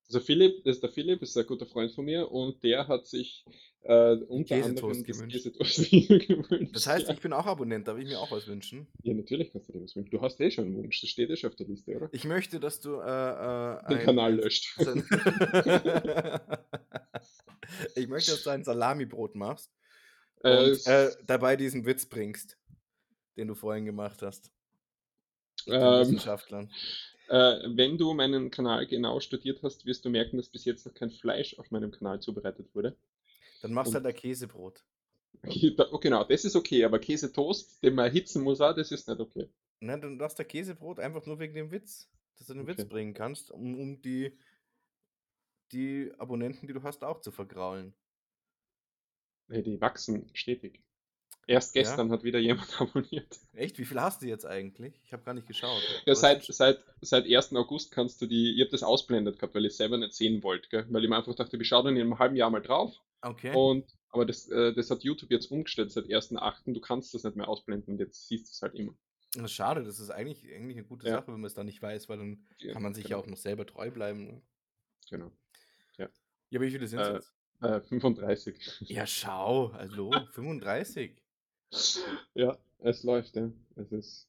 [0.07, 3.07] Also Philipp, das ist der Philipp, ist ein guter Freund von mir und der hat
[3.07, 3.45] sich
[3.83, 5.43] äh, unter anderem gewünscht.
[5.53, 6.75] Gewünscht.
[6.75, 7.13] Das heißt, ja.
[7.13, 8.87] ich bin auch Abonnent, darf ich mir auch was wünschen?
[9.01, 10.11] ja, natürlich kannst du dir was wünschen.
[10.11, 12.09] Du hast eh schon einen Wunsch, das steht eh schon auf der Liste, oder?
[12.11, 14.77] Ich möchte, dass du äh, äh, Den ein, Kanal löscht.
[17.95, 19.71] ich möchte, dass du ein Salamibrot machst
[20.43, 22.57] Äh, und äh, dabei diesen Witz bringst,
[23.37, 24.51] den du vorhin gemacht hast.
[25.65, 26.69] Mit den ähm, Wissenschaftlern.
[27.33, 30.93] Äh, wenn du meinen Kanal genau studiert hast, wirst du merken, dass bis jetzt noch
[30.93, 32.95] kein Fleisch auf meinem Kanal zubereitet wurde.
[33.61, 34.83] Dann machst du halt ein Käsebrot.
[35.45, 38.91] Okay, da- oh, genau, das ist okay, aber Käsetoast, den man erhitzen muss, auch, das
[38.91, 39.47] ist nicht okay.
[39.81, 42.85] Ne, dann machst du Käsebrot einfach nur wegen dem Witz, dass du den Witz Okay.
[42.85, 44.35] bringen kannst, um, um die,
[45.73, 47.93] die Abonnenten, die du hast, auch zu vergraulen.
[49.47, 50.81] Nee, die wachsen stetig.
[51.45, 51.81] Erst Ja?
[51.81, 53.39] gestern hat wieder jemand abonniert.
[53.53, 53.77] Echt?
[53.77, 54.93] Wie viel hast du jetzt eigentlich?
[55.03, 55.81] Ich habe gar nicht geschaut.
[56.05, 57.53] Ja, seit, seit, seit 1.
[57.55, 60.41] August kannst du die, ich habe das ausblendet gehabt, weil ich es selber nicht sehen
[60.43, 60.85] wollte, gell?
[60.89, 62.95] weil ich mir einfach dachte, wir schauen dann in einem halben Jahr mal drauf.
[63.21, 63.53] Okay.
[63.55, 66.73] Und, aber das, äh, das hat YouTube jetzt umgestellt seit 1.8.
[66.73, 68.93] Du kannst das nicht mehr ausblenden und jetzt siehst du es halt immer.
[69.35, 71.15] Das schade, das ist eigentlich, eigentlich eine gute Ja.
[71.15, 73.23] Sache, wenn man es da nicht weiß, weil dann Ja, kann man sich ja genau.
[73.23, 74.25] auch noch selber treu bleiben.
[74.27, 74.41] ne?
[75.09, 75.31] Genau.
[75.97, 76.05] Ja,
[76.55, 77.33] aber wie viele sind es Äh, jetzt?
[77.61, 78.55] äh, 35.
[78.89, 81.15] Ja, schau, hallo, 35.
[82.33, 83.51] Ja, es läuft, ja.
[83.75, 84.27] Es ist,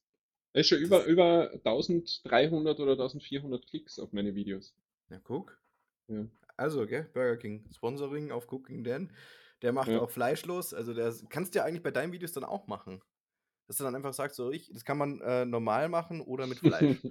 [0.53, 4.73] es ist schon über, über 1300 oder 1400 Klicks auf meine Videos.
[5.09, 5.57] Ja, guck.
[6.07, 6.25] Ja.
[6.57, 9.11] Also, gell, Burger King, Sponsoring auf Cooking Dan.
[9.61, 10.01] Der macht Ja.
[10.01, 10.73] auch fleischlos.
[10.73, 13.01] Also, der kannst du ja eigentlich bei deinen Videos dann auch machen.
[13.67, 16.59] Dass du dann einfach sagst, so, ich, das kann man äh, normal machen oder mit
[16.63, 17.01] Fleisch.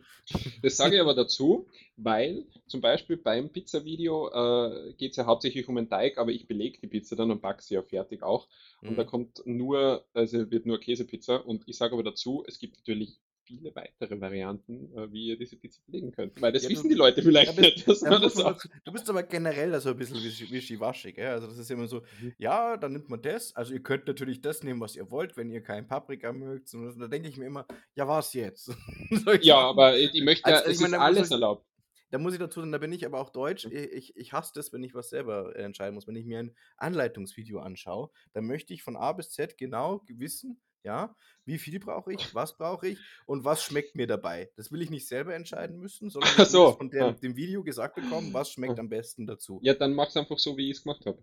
[0.63, 5.69] Das sage ich aber dazu, weil zum Beispiel beim Pizza-Video äh, geht es ja hauptsächlich
[5.69, 8.49] um einen Teig, aber ich belege die Pizza dann und backe sie ja fertig auch.
[8.85, 9.07] Und da Mhm.
[9.07, 11.37] kommt nur, also wird nur Käsepizza.
[11.37, 15.57] Und ich sage aber dazu, es gibt natürlich viele weitere Varianten, äh, wie ihr diese
[15.57, 16.41] Pizza belegen könnt.
[16.41, 18.59] Weil das Ja, wissen du- die Leute vielleicht Ja, nicht, dass da man das auch.
[18.85, 21.29] Du bist aber generell da so ein bisschen wischi- wischiwaschi, gell?
[21.29, 22.33] Also das ist immer so, Mhm.
[22.39, 23.55] ja, dann nimmt man das.
[23.55, 26.73] Also ihr könnt natürlich das nehmen, was ihr wollt, wenn ihr kein Paprika mögt.
[26.75, 28.71] Und da denke ich mir immer, ja, was jetzt?
[29.43, 31.67] Ja, aber ich möchte ja, Also, ich es meine, ist alles ich- erlaubt.
[32.11, 33.65] Da muss ich dazu sagen, da bin ich aber auch deutsch.
[33.67, 33.73] Mhm.
[33.73, 36.07] Ich, ich, ich hasse das, wenn ich was selber äh, entscheiden muss.
[36.07, 40.61] Wenn ich mir ein Anleitungsvideo anschaue, dann möchte ich von A bis Z genau wissen,
[40.85, 41.17] Ja,
[41.47, 42.19] wie viel brauche ich?
[42.35, 42.99] Was brauche ich?
[43.27, 44.51] Und was schmeckt mir dabei?
[44.57, 47.65] Das will ich nicht selber entscheiden müssen, sondern ich so, von dem, ah, dem Video
[47.65, 49.61] gesagt bekommen, was schmeckt am besten dazu.
[49.63, 51.19] Ja, dann mach's einfach so, wie ich es gemacht habe.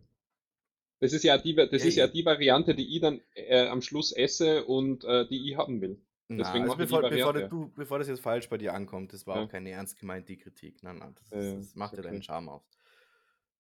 [1.00, 3.82] Das ist ja die, das Ja, ist ja die Variante, die ich dann äh, am
[3.82, 6.00] Schluss esse und äh, die ich haben will.
[6.28, 9.14] Na, Deswegen also ich die bevor, bevor, du, bevor das jetzt falsch bei dir ankommt,
[9.14, 10.82] das war Ja, auch keine ernst gemeinte Kritik.
[10.84, 12.26] Nein, nein, das, ist, das macht ja deinen okay.
[12.26, 12.70] Charme aus.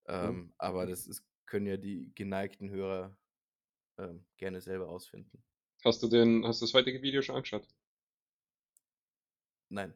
[0.08, 0.92] Ja, Ähm, aber okay.
[0.92, 3.18] das ist, können ja die geneigten Hörer
[3.98, 5.44] ähm, gerne selber ausfinden.
[5.86, 7.68] Hast du den, hast du das heutige Video schon angeschaut?
[9.70, 9.94] Nein,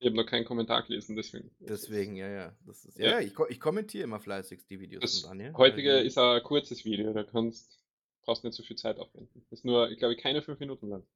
[0.00, 1.50] Ich habe noch keinen Kommentar gelesen, deswegen.
[1.60, 2.56] Es deswegen, ja, ja.
[2.66, 5.80] Das ist, ja, ja, ich, ich kommentiere immer fleißig die Videos von das Daniel, weil
[5.82, 7.80] heutige die, ist ein kurzes Video, da kannst,
[8.22, 9.44] brauchst nicht so viel Zeit aufwenden.
[9.50, 11.06] Ist nur, ich glaube, keine fünf Minuten lang.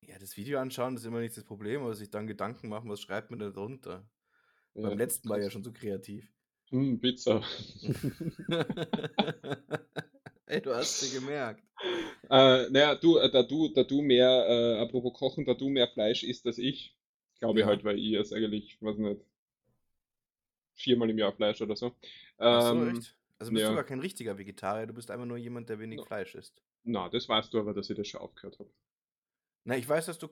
[0.00, 3.00] ja, das Video anschauen ist immer nicht das Problem, aber sich dann Gedanken machen, was
[3.02, 4.08] schreibt man da drunter?
[4.80, 6.32] Beim Ja, letzten war ja schon so kreativ.
[6.70, 7.42] hm, Pizza.
[10.46, 11.62] Ey, du hast sie gemerkt.
[12.30, 15.88] Äh, naja, du, äh, da du, da du mehr, äh, apropos Kochen, da du mehr
[15.88, 16.94] Fleisch isst als ich,
[17.38, 17.66] glaube ich Ja.
[17.66, 19.20] halt, weil ich esse eigentlich, weiß nicht,
[20.74, 21.94] viermal im Jahr Fleisch oder so.
[22.50, 23.16] Ach so, Ähm, echt?
[23.38, 26.00] Also bist du ja, gar kein richtiger Vegetarier, du bist einfach nur jemand, der wenig
[26.00, 26.60] no, Fleisch isst.
[26.84, 28.70] na, das weißt du aber, dass ich das schon aufgehört habe.
[29.64, 30.28] Na, ich weiß, dass du.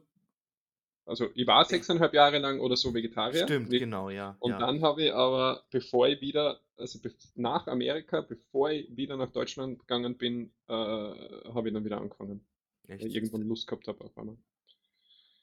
[1.07, 4.61] Also ich war Ich, sechseinhalb Jahre lang oder so Vegetarier, stimmt, wie- genau, ja, und
[4.61, 4.61] ja.
[4.61, 6.99] dann habe ich aber, bevor ich wieder, also
[7.35, 12.45] nach Amerika, bevor ich wieder nach Deutschland gegangen bin, äh, habe ich dann wieder angefangen,
[12.99, 13.09] weil Echt?
[13.09, 14.37] ich Ist, irgendwann Lust gehabt habe auf einmal.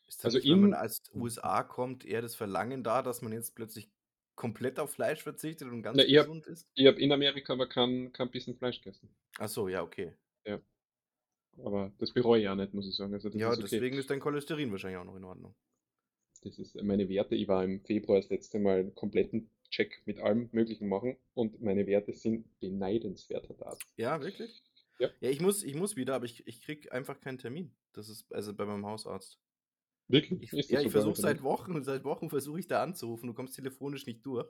[0.07, 3.31] ist da Also nicht, wenn man als USA kommt, eher das Verlangen da, dass man
[3.33, 3.91] jetzt plötzlich
[4.35, 6.67] komplett auf Fleisch verzichtet und na, ganz ich habe gesund ist?
[6.73, 9.09] ich hab in Amerika aber kein, kein bisschen Fleisch gegessen.
[9.39, 10.13] Ach so, ja, okay.
[10.45, 10.59] Ja,
[11.63, 13.13] aber das bereue ich ja nicht, muss ich sagen.
[13.13, 13.67] Also Ja, ist okay.
[13.69, 15.55] deswegen ist dein Cholesterin wahrscheinlich auch noch in Ordnung.
[16.43, 17.35] Das ist meine Werte.
[17.35, 21.61] Ich war im Februar das letzte Mal einen kompletten Check mit allem Möglichen machen und
[21.61, 23.85] meine Werte sind beneidenswert, Herr Arzt.
[23.95, 24.61] Ja, wirklich?
[24.99, 27.71] Ja, Ja, ich muss, ich muss wieder, aber ich, ich krieg einfach keinen Termin.
[27.93, 29.39] Das ist also bei meinem Hausarzt.
[30.07, 33.27] wirklich, Ich, ja, ich versuche seit Wochen und seit Wochen versuche ich da anzurufen.
[33.27, 34.49] Du kommst telefonisch nicht durch.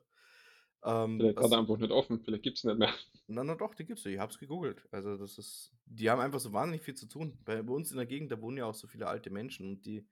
[0.84, 2.94] Ähm, Vielleicht hat er einfach nicht offen, vielleicht gibt es nicht mehr.
[3.28, 4.12] na, na doch, die gibt's ja.
[4.12, 4.88] Ich hab's gegoogelt.
[4.92, 7.38] Also das ist, die haben einfach so wahnsinnig viel zu tun.
[7.46, 9.86] Bei, bei uns in der Gegend, da wohnen ja auch so viele alte Menschen und
[9.86, 10.08] die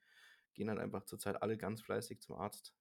[0.54, 2.74] gehen dann einfach zurzeit alle ganz fleißig zum Arzt.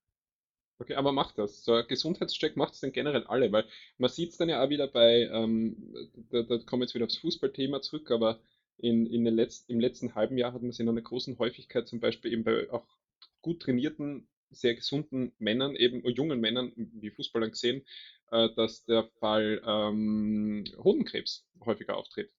[0.80, 1.64] Okay, aber macht das.
[1.64, 3.64] So ein Gesundheitscheck macht es dann generell alle, weil
[3.96, 5.92] man sieht es dann ja auch wieder bei, ähm,
[6.30, 8.38] da, da kommen wir jetzt wieder aufs Fußballthema zurück, aber
[8.76, 11.88] in, in den letzten, im letzten halben Jahr hat man es in einer großen Häufigkeit
[11.88, 12.86] zum Beispiel eben bei auch
[13.42, 17.84] gut trainierten, sehr gesunden Männern, eben äh, jungen Männern wie Fußballern gesehen,
[18.30, 22.32] äh, dass der Fall ähm, Hodenkrebs häufiger auftritt.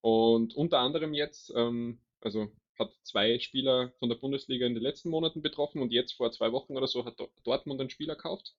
[0.00, 5.10] Und unter anderem jetzt, ähm, also hat zwei Spieler von der Bundesliga in den letzten
[5.10, 8.54] Monaten betroffen und jetzt vor zwei Wochen oder so hat Dor- Dortmund einen Spieler gekauft.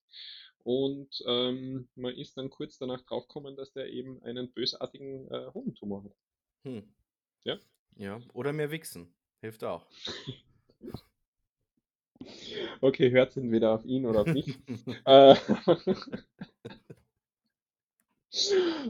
[0.63, 6.05] Und ähm, man ist dann kurz danach draufgekommen, dass der eben einen bösartigen äh, Hodentumor
[6.05, 6.15] hat.
[6.63, 6.95] Hm.
[7.43, 7.59] Ja?
[7.97, 9.13] Ja, oder mehr Wichsen.
[9.41, 9.86] Hilft auch.
[12.82, 14.57] Okay, hört es entweder auf ihn oder auf mich.
[15.05, 15.36] äh,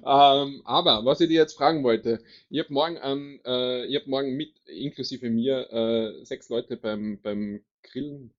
[0.06, 4.36] ähm, aber was ich dir jetzt fragen wollte, ich habe morgen, an, äh, hab morgen
[4.36, 8.34] mit, inklusive mir, äh, sechs Leute beim, beim Grillen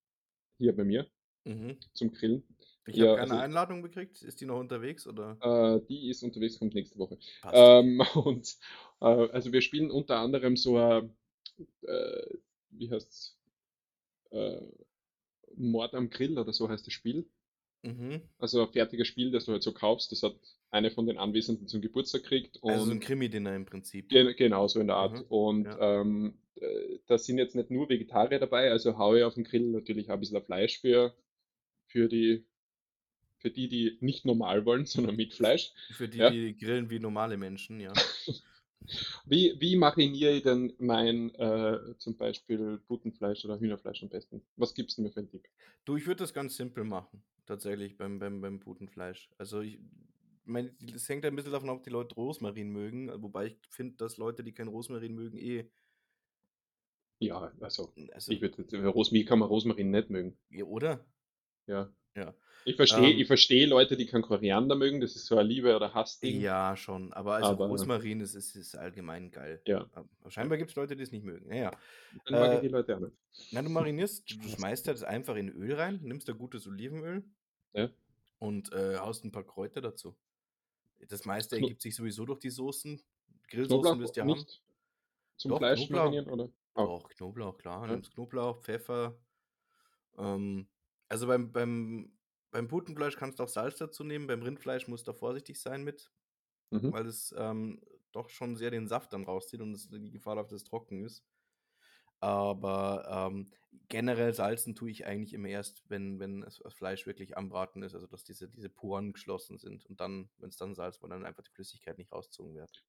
[0.57, 1.07] hier bei mir
[1.45, 1.77] mhm.
[1.93, 2.43] zum Grillen.
[2.87, 4.21] Ich habe Ja, keine also Einladung gekriegt.
[4.21, 5.37] Ist die noch unterwegs oder?
[5.41, 7.17] äh, die ist unterwegs, kommt nächste Woche.
[7.51, 8.57] Ähm, und
[9.01, 11.03] äh, also wir spielen unter anderem so äh,
[12.71, 13.37] wie heißt's,
[14.31, 14.61] äh,
[15.57, 17.27] Mord am Grill oder so heißt das Spiel.
[17.83, 18.21] Mhm.
[18.39, 20.11] Also ein fertiges Spiel, das du halt so kaufst.
[20.11, 20.35] Das hat
[20.71, 24.09] eine von den Anwesenden zum Geburtstag gekriegt Also so ein und Krimi-Dinner im Prinzip.
[24.09, 25.13] gen genau so in der Art.
[25.13, 25.25] Mhm.
[25.29, 26.01] Und Ja.
[26.01, 29.69] ähm, äh, da sind jetzt nicht nur Vegetarier dabei, also haue ich auf den Grill
[29.71, 31.15] natürlich auch ein bisschen Fleisch für,
[31.85, 32.45] für die,
[33.37, 35.71] für die, die nicht normal wollen, sondern mit Fleisch.
[35.91, 36.29] Für die, Ja.
[36.31, 37.93] die grillen wie normale Menschen, ja.
[39.25, 44.41] Wie, wie mariniere ich denn mein äh, zum Beispiel Putenfleisch oder Hühnerfleisch am besten?
[44.55, 45.47] Was gibst du mir für einen Tipp?
[45.85, 49.29] Du, ich würde das ganz simpel machen, tatsächlich beim, beim, beim Putenfleisch.
[49.37, 49.79] Also ich
[50.43, 53.95] meine, das hängt ein bisschen davon ab, ob die Leute Rosmarin mögen, wobei ich finde,
[53.97, 55.69] dass Leute, die kein Rosmarin mögen, eh,
[57.19, 60.39] Ja, also also, ich würde Rosmarin kann man Rosmarin nicht mögen.
[60.49, 61.05] ja, oder?
[61.67, 61.89] Ja.
[62.15, 62.33] Ja.
[62.65, 65.73] Ich verstehe, Ähm, ich verstehe Leute, die keinen Koriander mögen, das ist so ein Liebe-
[65.75, 66.41] oder Hassding.
[66.41, 67.13] Ja, schon.
[67.13, 69.61] Aber also Aber Rosmarin ist, ist, ist allgemein geil.
[69.65, 71.47] ja, Aber scheinbar gibt es Leute, die es nicht mögen.
[71.47, 71.71] Naja.
[72.25, 73.13] dann mag ich die Äh, Leute auch nicht.
[73.51, 77.23] na, du marinierst, du, schmeißt halt einfach in Öl rein, nimmst da gutes Olivenöl
[77.73, 77.89] Ja.
[78.39, 80.17] und äh, haust ein paar Kräuter dazu.
[81.07, 82.99] Das meiste ergibt sich sowieso durch die Soßen.
[83.49, 84.45] Grillsoßen wirst du ja haben.
[85.37, 85.97] zum Doch, Fleisch Knoblauch.
[86.11, 86.49] marinieren, oder?
[86.73, 87.07] Auch.
[87.09, 87.85] Knoblauch, klar.
[87.85, 87.93] Ja.
[87.93, 89.15] Nimmst Knoblauch, Pfeffer.
[90.17, 90.67] Ähm,
[91.09, 92.17] also beim, beim,
[92.51, 94.27] beim Putenfleisch kannst du auch Salz dazu nehmen.
[94.27, 96.11] Beim Rindfleisch musst du vorsichtig sein mit,
[96.71, 96.91] Mhm.
[96.91, 97.81] weil es ähm,
[98.13, 101.03] doch schon sehr den Saft dann rauszieht und es, die Gefahr läuft, dass es trocken
[101.05, 101.25] ist.
[102.19, 103.51] Aber ähm,
[103.89, 107.93] generell salzen tue ich eigentlich immer erst, wenn, wenn das Fleisch wirklich am Braten ist,
[107.95, 111.25] also dass diese, diese Poren geschlossen sind und dann, wenn es dann Salz war, dann
[111.25, 112.85] einfach die Flüssigkeit nicht rausgezogen wird.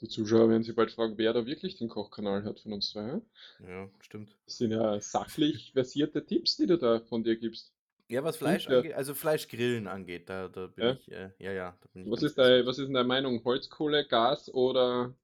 [0.00, 3.20] Die Zuschauer werden sich bald fragen, wer da wirklich den Kochkanal hat von uns zwei.
[3.66, 3.90] Ja?
[4.00, 4.36] Stimmt.
[4.46, 7.72] Das sind ja sachlich versierte Tipps, die du da von dir gibst.
[8.10, 8.78] Ja, was Fleisch ja.
[8.78, 10.96] angeht, also Fleischgrillen angeht, da, da bin Ja.
[10.96, 13.44] ich, äh, ja, ja, Was ist, deine, was ist denn deine Meinung?
[13.44, 15.14] Holzkohle, Gas oder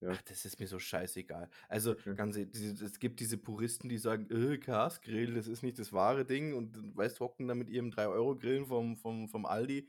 [0.00, 0.10] Ja.
[0.12, 1.48] Ach, das ist mir so scheißegal.
[1.68, 2.14] Also, Okay.
[2.14, 6.26] ganz diese, es gibt diese Puristen, die sagen, äh, Gasgrill, das ist nicht das wahre
[6.26, 9.88] Ding und weißt, hocken da mit ihrem 3-Euro-Grillen vom, vom, vom Aldi.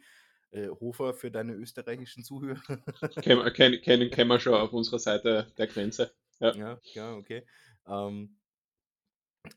[0.55, 2.77] Äh, Hofer für deine österreichischen Zuhörer.
[3.21, 6.15] kennen, kennen, kennen kennen wir schon auf unserer Seite der Grenze?
[6.39, 6.55] Ja.
[6.55, 7.45] ja, ja, okay.
[7.85, 8.37] Ähm,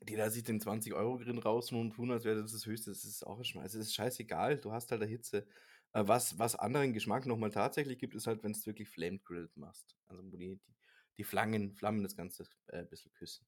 [0.02, 2.90] die da sich den 20-Euro-Grill raus und tun, als wäre das das Höchste.
[2.90, 3.74] Das ist auch ein Schmeiß.
[3.74, 5.46] Es ist scheißegal, du hast halt der Hitze.
[5.92, 9.24] Äh, was, was anderen Geschmack nochmal tatsächlich gibt, ist halt, wenn du es wirklich flamed
[9.24, 9.96] grilled machst.
[10.08, 10.74] Also, wo die, die,
[11.16, 13.46] die Flammen, Flammen das Ganze äh, ein bisschen küssen.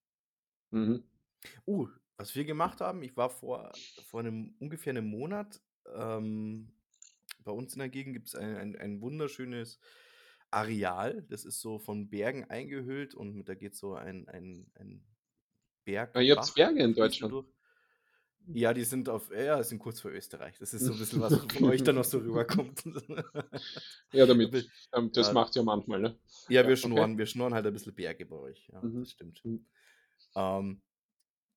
[0.70, 1.02] Mhm.
[1.66, 3.72] Uh, was wir gemacht haben, ich war vor,
[4.06, 5.60] vor einem ungefähr einem Monat,
[5.96, 6.72] ähm,
[7.44, 9.78] bei uns in der Gegend gibt es ein, ein, ein wunderschönes
[10.50, 15.04] Areal, das ist so von Bergen eingehüllt und da geht so ein, ein, ein
[15.84, 16.10] Berg.
[16.16, 17.32] Ah, ihr habt Berge in Deutschland.
[17.32, 17.46] durch.
[18.52, 20.58] Ja, die sind auf, ja, sind kurz vor Österreich.
[20.58, 22.82] Das ist so ein bisschen was von euch da noch so rüberkommt.
[24.12, 24.50] Ja, damit.
[24.92, 26.18] Ähm, das äh, macht ja manchmal, ne?
[26.48, 26.76] Ja, Ja, wir okay.
[26.88, 28.68] schnorren, wir schnorren halt ein bisschen Berge bei euch.
[28.72, 29.00] Ja, Mhm.
[29.00, 29.44] das stimmt.
[29.44, 29.66] Mhm.
[30.34, 30.82] Ähm,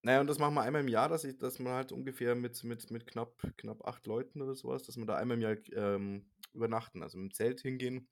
[0.04, 2.64] naja, und das machen wir einmal im Jahr, dass ich, dass man halt ungefähr mit,
[2.64, 6.32] mit, mit knapp, knapp acht Leuten oder sowas, dass wir da einmal im Jahr ähm,
[6.54, 8.10] übernachten, also mit dem Zelt hingehen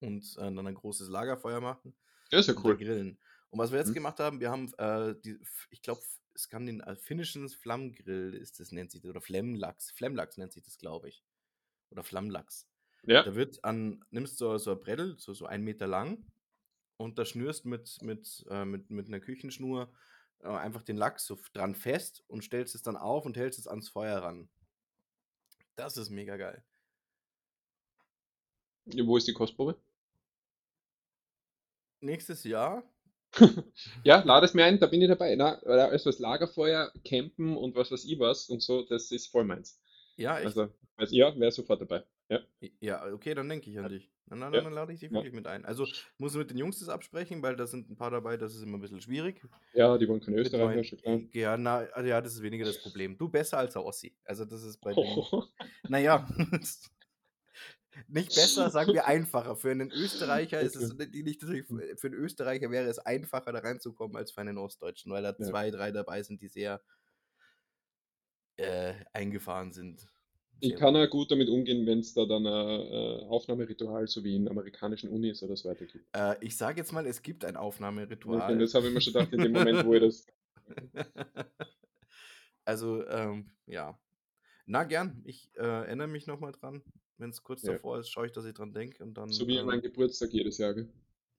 [0.00, 1.94] und äh, dann ein großes Lagerfeuer machen
[2.32, 2.76] Ja, ist ja und cool.
[2.78, 3.20] dann grillen.
[3.50, 3.94] Und was wir jetzt Mhm.
[3.94, 5.38] gemacht haben, wir haben, äh, die,
[5.70, 6.02] ich glaube,
[6.34, 10.52] es kann den äh, finnischen Flammgrill, ist das, nennt sich das, oder Flemmlachs, Flemmlachs nennt
[10.52, 11.24] sich das, glaube ich.
[11.90, 12.68] Oder Flammlachs.
[13.06, 13.24] Ja.
[13.24, 16.26] Da wird an, nimmst du so ein Brettel, so, so einen Meter lang,
[16.96, 19.92] und da schnürst mit, mit, äh, mit, mit einer Küchenschnur
[20.42, 23.88] einfach den Lachs so dran fest und stellst es dann auf und hältst es ans
[23.88, 24.48] Feuer ran.
[25.76, 26.62] Das ist mega geil.
[28.84, 29.76] Wo ist die Kostprobe?
[32.00, 32.82] Nächstes Jahr,
[34.04, 35.34] Ja, lade es mir ein, da bin ich dabei.
[35.36, 39.44] Na, also das Lagerfeuer, Campen und was weiß ich was und so, das ist voll
[39.44, 39.80] meins.
[40.16, 40.46] ja, echt.
[40.46, 42.04] Also, also ja, wäre sofort dabei.
[42.32, 42.68] Ja.
[42.80, 44.10] ja, okay, dann denke ich an dich.
[44.26, 44.60] Dann, dann, Ja.
[44.62, 45.14] dann lade ich dich Ja.
[45.16, 45.64] wirklich mit ein.
[45.64, 48.54] Also, ich muss mit den Jungs das absprechen, weil da sind ein paar dabei, das
[48.54, 49.42] ist immer ein bisschen schwierig.
[49.74, 51.20] ja, die wollen keine Österreicher, schon klar.
[51.32, 53.18] ja, na, also ja, das ist weniger das Problem.
[53.18, 54.16] Du besser als der Ossi.
[54.24, 55.02] Also, das ist bei dem.
[55.88, 56.26] Naja,
[58.08, 59.56] nicht besser, sagen wir einfacher.
[59.56, 64.16] Für einen Österreicher ist es nicht, nicht für einen Österreicher wäre es einfacher, da reinzukommen,
[64.16, 65.44] als für einen Ostdeutschen, weil da Ja.
[65.44, 66.80] zwei, drei dabei sind, die sehr
[68.56, 70.06] äh, eingefahren sind.
[70.64, 74.36] Ich kann auch gut damit umgehen, wenn es da dann ein äh, Aufnahmeritual, so wie
[74.36, 76.06] in amerikanischen Unis oder so weiter gibt.
[76.14, 78.56] Äh, ich sage jetzt mal, es gibt ein Okay, Aufnahmeritual.
[78.58, 80.26] das habe ich mir schon gedacht, in dem Moment, wo ich das.
[82.64, 83.98] also, ähm, ja.
[84.66, 86.80] Na gern, ich äh, erinnere mich nochmal dran.
[87.18, 87.72] Wenn es kurz Ja.
[87.72, 89.02] davor ist, schaue ich, dass ich dran denke.
[89.02, 89.30] Und dann.
[89.32, 90.74] So wie ähm, mein Geburtstag jedes Jahr.
[90.74, 90.88] Gell?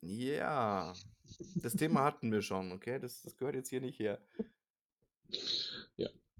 [0.01, 0.93] Ja,
[1.55, 2.99] das Thema hatten wir schon, okay?
[2.99, 4.19] Das, das gehört jetzt hier nicht her.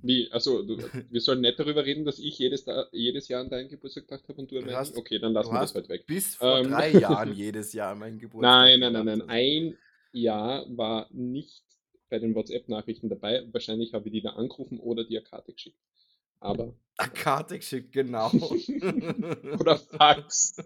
[0.06, 0.78] Wie, also, du,
[1.10, 4.42] wir sollen nicht darüber reden, dass ich jedes, jedes Jahr an deinen Geburtstag gedacht habe
[4.42, 4.76] und du an meinen.
[4.76, 6.06] hast- Okay, dann lassen wir das halt weg.
[6.06, 6.70] Bis vor Ähm.
[6.72, 8.52] drei Jahren jedes Jahr an meinen Geburtstag.
[8.52, 9.22] Nein, nein, nein, nein.
[9.22, 9.30] hast.
[9.30, 9.78] Ein
[10.12, 11.64] Jahr war nicht
[12.10, 13.48] bei den WhatsApp-Nachrichten dabei.
[13.52, 15.80] Wahrscheinlich habe ich die da angerufen oder dir Karte geschickt.
[16.40, 16.76] Aber.
[16.98, 18.30] Ah, Karte geschickt, genau.
[19.60, 20.58] Oder Fax.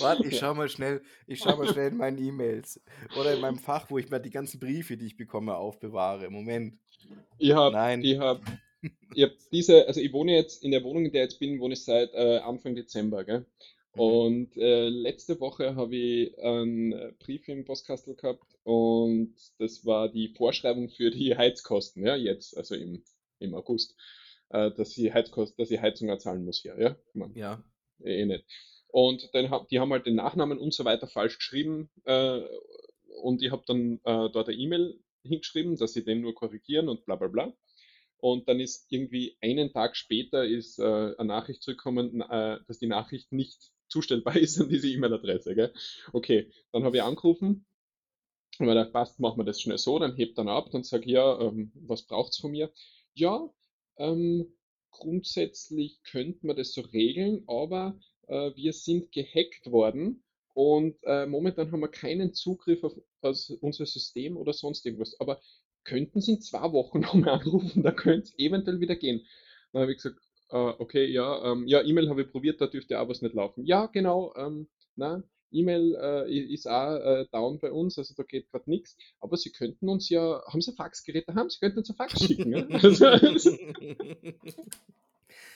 [0.00, 2.80] Warte, ich schau mal schnell, ich schau mal schnell in meinen E-Mails.
[3.20, 6.30] Oder in meinem Fach, wo ich mir die ganzen Briefe, die ich bekomme, aufbewahre.
[6.30, 6.78] Moment.
[7.38, 8.02] Ich habe Nein.
[8.02, 8.40] ich hab,
[9.14, 11.60] ich hab diese, also ich wohne jetzt in der Wohnung, in der ich jetzt bin,
[11.60, 13.46] wohne ich seit äh, Anfang Dezember, gell?
[13.94, 14.00] Mhm.
[14.00, 20.08] Und äh, letzte Woche habe ich einen äh, Brief im Postkastel gehabt und das war
[20.08, 23.02] die Vorschreibung für die Heizkosten, ja, jetzt, also im,
[23.38, 23.94] im August,
[24.50, 26.96] äh, dass ich Heizkosten, dass ich Heizung erzahlen muss hier, ja?
[27.12, 27.62] Mein, Ja.
[28.02, 28.44] eh nicht.
[28.88, 32.40] Und dann hab, die haben halt den Nachnamen und so weiter falsch geschrieben äh,
[33.22, 37.04] und ich habe dann äh, dort eine E-Mail hingeschrieben, dass sie den nur korrigieren und
[37.04, 37.52] bla bla bla.
[38.18, 42.86] Und dann ist irgendwie einen Tag später ist äh, eine Nachricht zurückgekommen, äh, dass die
[42.86, 45.72] Nachricht nicht zustellbar ist an diese E-Mail-Adresse.
[46.12, 47.66] Okay, dann habe ich angerufen
[48.58, 51.10] und mir gedacht, passt, machen wir das schnell so, dann hebt dann ab, dann sage
[51.10, 52.72] ja, ähm, was braucht's von mir?
[53.14, 53.48] Ja,
[53.96, 54.56] ähm,
[54.90, 57.98] grundsätzlich könnte man das so regeln, aber
[58.28, 60.23] äh, wir sind gehackt worden
[60.54, 65.18] und äh, momentan haben wir keinen Zugriff auf, auf unser System oder sonst irgendwas.
[65.20, 65.40] Aber
[65.84, 69.26] könnten Sie in zwei Wochen nochmal anrufen, da könnte es eventuell wieder gehen.
[69.72, 72.98] Dann habe ich gesagt, Äh, okay, ja, ähm, ja, E-Mail habe ich probiert, da dürfte
[72.98, 73.64] aber was nicht laufen.
[73.64, 78.50] Ja, genau, ähm, na, E-Mail äh, ist auch äh, down bei uns, also da geht
[78.50, 78.96] gerade nichts.
[79.20, 81.48] Aber Sie könnten uns ja, haben Sie ein Faxgerät daheim?
[81.50, 82.54] Sie könnten uns ein Fax schicken?
[82.82, 83.50] Also, also,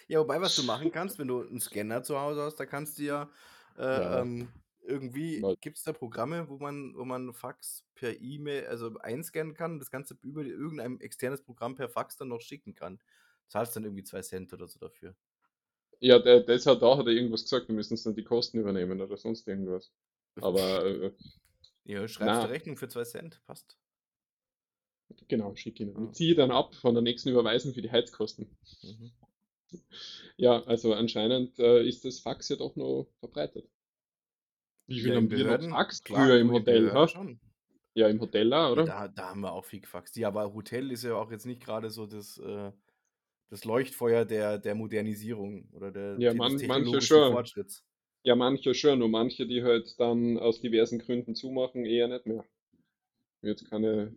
[0.08, 2.98] Ja, wobei, was du machen kannst, wenn du einen Scanner zu Hause hast, da kannst
[2.98, 3.30] du ja
[3.78, 4.48] äh, ja, ähm,
[4.88, 9.72] irgendwie, gibt es da Programme, wo man, wo man Fax per E-Mail, also einscannen kann
[9.74, 13.00] und das Ganze über irgendein externes Programm per Fax dann noch schicken kann.
[13.48, 15.14] Zahlst dann irgendwie zwei Cent oder so dafür.
[16.00, 18.58] ja, der, das hat da hat er irgendwas gesagt, wir müssen uns dann die Kosten
[18.58, 19.90] übernehmen oder sonst irgendwas.
[20.40, 21.12] Aber äh,
[21.84, 23.76] Ja, schreibst du Rechnung für zwei Cent, passt.
[25.28, 25.94] genau, schick ihn.
[25.94, 26.04] Ja.
[26.04, 28.56] Ich ziehe dann ab von der nächsten Überweisung für die Heizkosten.
[28.82, 29.12] Mhm.
[30.38, 33.68] Ja, also anscheinend äh, ist das Fax ja doch noch verbreitet.
[34.88, 35.58] Wie viel Ja, haben wir noch
[36.04, 37.08] klar, früher im Hotel, ha?
[37.08, 37.40] schon.
[37.94, 38.82] Ja, im Hotel Ja, oder?
[38.82, 40.16] da, da haben wir auch viel gefaxt.
[40.16, 42.72] Ja, aber Hotel ist ja auch jetzt nicht gerade so das, äh,
[43.50, 47.22] das Leuchtfeuer der, der Modernisierung oder der, Ja, man, manche schon.
[47.22, 47.84] Fortschritts.
[48.24, 52.44] Ja, manche schon, nur manche, die halt dann aus diversen Gründen zumachen, eher nicht mehr.
[53.42, 54.16] Jetzt keine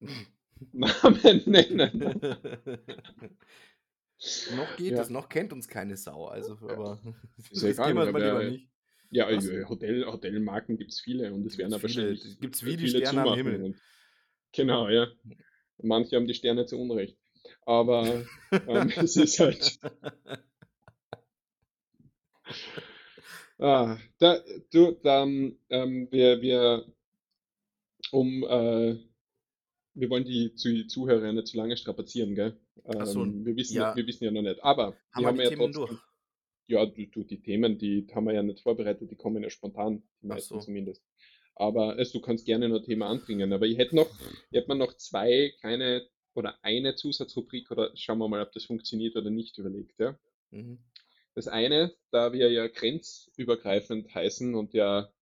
[0.72, 2.22] Namen nennen.
[4.46, 7.00] Noch geht Ja, es, noch kennt uns keine Sau, also, aber
[7.52, 8.68] ja wir es Ich mal lieber nicht.
[9.10, 12.76] Ja, äh, Hotel, Hotelmarken gibt es viele und es werden viele, wahrscheinlich gibt es wie
[12.76, 13.34] die viele Sterne am.
[13.34, 13.74] Himmel.
[14.52, 15.06] Genau, ja.
[15.82, 17.18] Manche haben die Sterne zu Unrecht.
[17.66, 18.24] Aber
[18.66, 19.78] ähm, es ist halt.
[23.58, 24.40] Ah, da,
[24.70, 26.86] du, dann, ähm, wir, wir,
[28.12, 28.98] um, äh,
[29.94, 32.56] wir wollen die Zu Zuhörer nicht zu lange strapazieren, gell?
[32.96, 34.62] Ach so, Ähm, wir wissen, ja, wir wissen ja noch nicht.
[34.62, 35.92] Aber haben die wir haben die ja Themen durch?
[36.68, 40.02] Ja, du, du, die Themen, die haben wir ja nicht vorbereitet, die kommen ja spontan,
[40.22, 40.60] die meisten so.
[40.60, 41.02] zumindest.
[41.54, 43.52] Aber also, du kannst gerne noch ein Thema anbringen.
[43.52, 44.08] Aber ich hätte noch,
[44.50, 48.64] ich hätte mir noch zwei kleine oder eine Zusatzrubrik oder schauen wir mal, ob das
[48.64, 50.16] funktioniert oder nicht überlegt, ja?
[50.50, 50.78] Mhm.
[51.34, 55.12] Das eine, da wir ja grenzübergreifend heißen und ja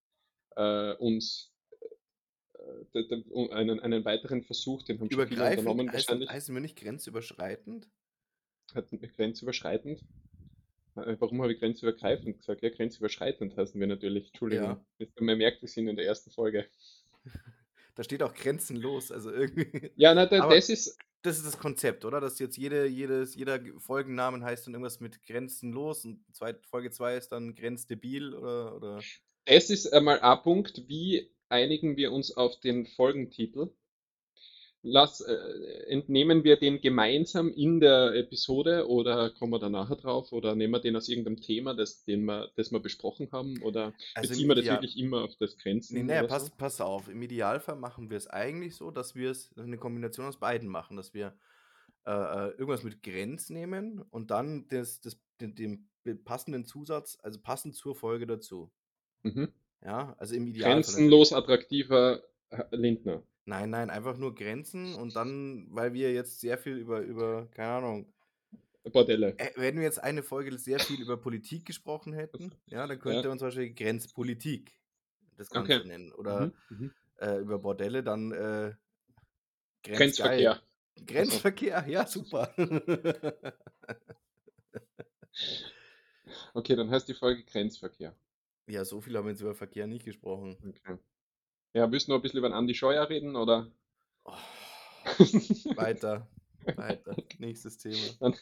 [0.57, 1.55] äh, uns
[2.93, 7.89] äh, einen, einen weiteren Versuch, den haben Übergreifend unternommen heißt, wahrscheinlich, heißen wir nicht grenzüberschreitend?
[8.75, 10.03] hat grenzüberschreitend.
[10.97, 12.63] Äh, Warum habe ich grenzübergreifend gesagt?
[12.63, 14.29] Ja, grenzüberschreitend heißen wir natürlich.
[14.29, 14.85] Entschuldigung.
[14.99, 16.67] Ja, Man merkt es in der ersten Folge.
[17.95, 19.91] da steht auch grenzenlos, also irgendwie.
[19.97, 22.21] Ja, na, da, das ist, das ist das Konzept, oder?
[22.21, 26.91] Dass jetzt jede, jedes, jeder Ge- Folgennamen heißt dann irgendwas mit grenzenlos und zweit, Folge
[26.91, 29.01] 2 ist dann grenzdebil oder, oder.
[29.45, 30.89] das ist einmal ein Punkt.
[30.89, 33.71] Wie einigen wir uns auf den Folgentitel?
[34.89, 35.35] Lass, äh,
[35.89, 40.75] entnehmen wir den gemeinsam in der Episode oder kommen wir da nachher drauf oder nehmen
[40.75, 44.47] wir den aus irgendeinem Thema, das, den wir, das wir besprochen haben oder Also beziehen
[44.47, 46.53] wir das wirklich immer auf das Nee, Grenzen naja, oder pass, so?
[46.57, 47.09] pass auf.
[47.09, 50.97] Im Idealfall machen wir es eigentlich so, dass wir es eine Kombination aus beiden machen,
[50.97, 51.37] dass wir
[52.05, 55.89] äh, äh, irgendwas mit Grenz nehmen und dann das, das, den, den
[56.23, 58.71] passenden Zusatz, also passend zur Folge dazu.
[59.25, 59.53] Mhm.
[59.85, 60.75] Ja, also im Idealfall.
[60.75, 63.25] Grenzenlos attraktiver äh, Lindner.
[63.49, 67.69] Nein, nein, einfach nur Grenzen und dann, weil wir jetzt sehr viel über, über, keine
[67.77, 68.13] Ahnung,
[68.93, 69.39] Bordelle.
[69.39, 73.29] äh, wenn wir jetzt eine Folge sehr viel über Politik gesprochen hätten, ja, dann könnte
[73.29, 74.81] Ja, man zum Beispiel Grenzpolitik
[75.37, 75.83] das Ganze okay.
[75.83, 76.13] nennen.
[76.13, 76.55] Oder Mhm.
[76.69, 76.95] Mhm.
[77.19, 78.75] äh, über Bordelle dann äh.
[79.83, 80.61] Grenzverkehr.
[81.07, 82.53] Grenzverkehr, ja, super.
[86.55, 88.17] Okay, dann heißt die Folge Grenzverkehr.
[88.69, 90.59] ja, so viel haben wir jetzt über Verkehr nicht gesprochen.
[90.65, 90.99] Okay.
[91.77, 93.71] Ja, willst du noch ein bisschen über den Andi Scheuer reden oder?
[94.25, 94.33] Oh,
[95.77, 96.27] weiter,
[96.77, 97.15] weiter.
[97.39, 97.99] Nächstes Thema.
[98.19, 98.35] Dann,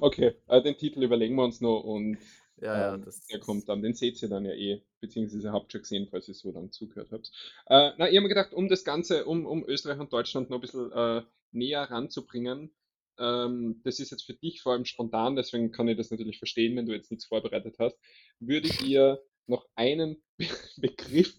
[0.00, 2.16] okay, äh, den Titel überlegen wir uns noch und
[2.56, 3.82] Ja, ähm, das, der kommt dann.
[3.82, 7.12] Den seht ihr dann ja eh, beziehungsweise habt schon gesehen, falls ihr so dann zugehört
[7.12, 7.30] habt.
[7.66, 10.56] Äh, na, ich habe mir gedacht, um das Ganze, um, um Österreich und Deutschland noch
[10.56, 12.74] ein bisschen äh, näher ranzubringen,
[13.18, 16.74] ähm, das ist jetzt für dich vor allem spontan, deswegen kann ich das natürlich verstehen,
[16.74, 17.98] wenn du jetzt nichts vorbereitet hast,
[18.40, 21.38] würde ich dir noch einen Be Begriff,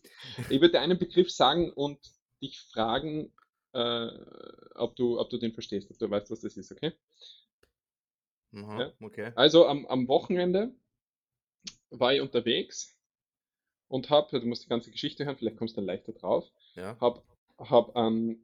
[0.49, 1.99] ich würde dir einen Begriff sagen und
[2.41, 3.33] dich fragen,
[3.73, 4.07] äh,
[4.75, 6.93] ob du, ob du den verstehst, ob du weißt, was das ist, okay?
[8.53, 8.93] Aha, Ja?
[9.01, 9.31] okay.
[9.35, 10.73] Also am, am Wochenende
[11.89, 12.95] war ich unterwegs
[13.87, 16.97] und habe, du musst die ganze Geschichte hören, vielleicht kommst du dann leichter drauf, Ja.
[16.99, 17.21] habe
[17.57, 18.43] hab, ähm,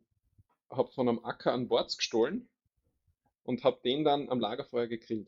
[0.70, 2.48] hab von einem Acker einen Worts gestohlen
[3.44, 5.28] und habe den dann am Lagerfeuer gegrillt.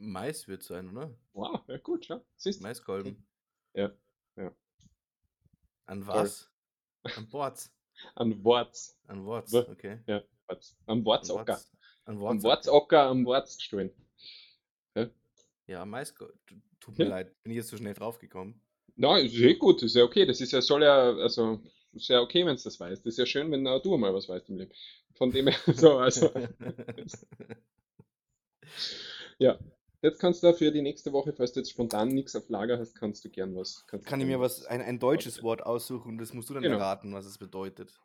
[0.00, 1.12] Mais wird sein, oder?
[1.32, 2.20] Wow, ja gut, ja.
[2.36, 2.68] Siehst okay.
[2.68, 3.26] Maiskolben.
[3.74, 3.90] Ja,
[4.36, 4.52] ja,
[5.86, 6.50] An was?
[7.02, 7.72] An Bords.
[8.14, 8.96] An Worts.
[9.08, 9.98] An Worts, okay.
[10.06, 10.76] Ja, Worts.
[10.86, 11.54] Am An Wortsocker.
[11.54, 11.72] Worts.
[12.04, 13.02] An Wortsocker.
[13.08, 13.90] Am Worts gestohlen.
[14.94, 15.10] Ja,
[15.66, 16.62] Ja, Maiskolben.
[16.80, 17.10] Tut mir ja.
[17.10, 18.60] leid, bin ich jetzt so schnell draufgekommen.
[18.96, 20.26] Na, ist eh gut, ist ja okay.
[20.26, 21.60] Das ist ja, soll ja, also,
[21.92, 23.04] ist ja okay, wenn es das weißt.
[23.04, 24.72] Das ist ja schön, wenn du mal was weißt im Leben.
[25.14, 26.32] Von dem her, so, also,
[29.38, 29.58] ja.
[30.00, 32.94] Jetzt kannst du für die nächste Woche, falls du jetzt spontan nichts auf Lager hast,
[32.94, 33.84] kannst du gern was.
[34.04, 35.42] Kann ich mir was, ein, ein deutsches.
[35.42, 37.98] Wort aussuchen und das musst du dann Genau, erraten, was es bedeutet.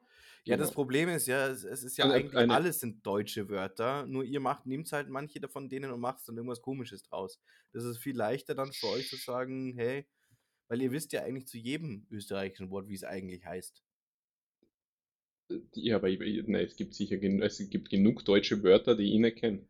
[0.45, 0.75] Ja, das genau.
[0.75, 4.23] Problem ist ja, es, es ist ja Eine, eigentlich, eine, alles sind deutsche Wörter, nur
[4.23, 7.39] ihr macht, nehmt halt manche davon denen und macht dann irgendwas komisches draus.
[7.71, 10.05] Das ist viel leichter dann für euch zu sagen, hey,
[10.67, 13.83] weil ihr wisst ja eigentlich zu jedem österreichischen Wort, wie es eigentlich heißt.
[15.75, 19.67] ja, aber nein, es gibt sicher, es gibt genug deutsche Wörter, die ich nicht kenne.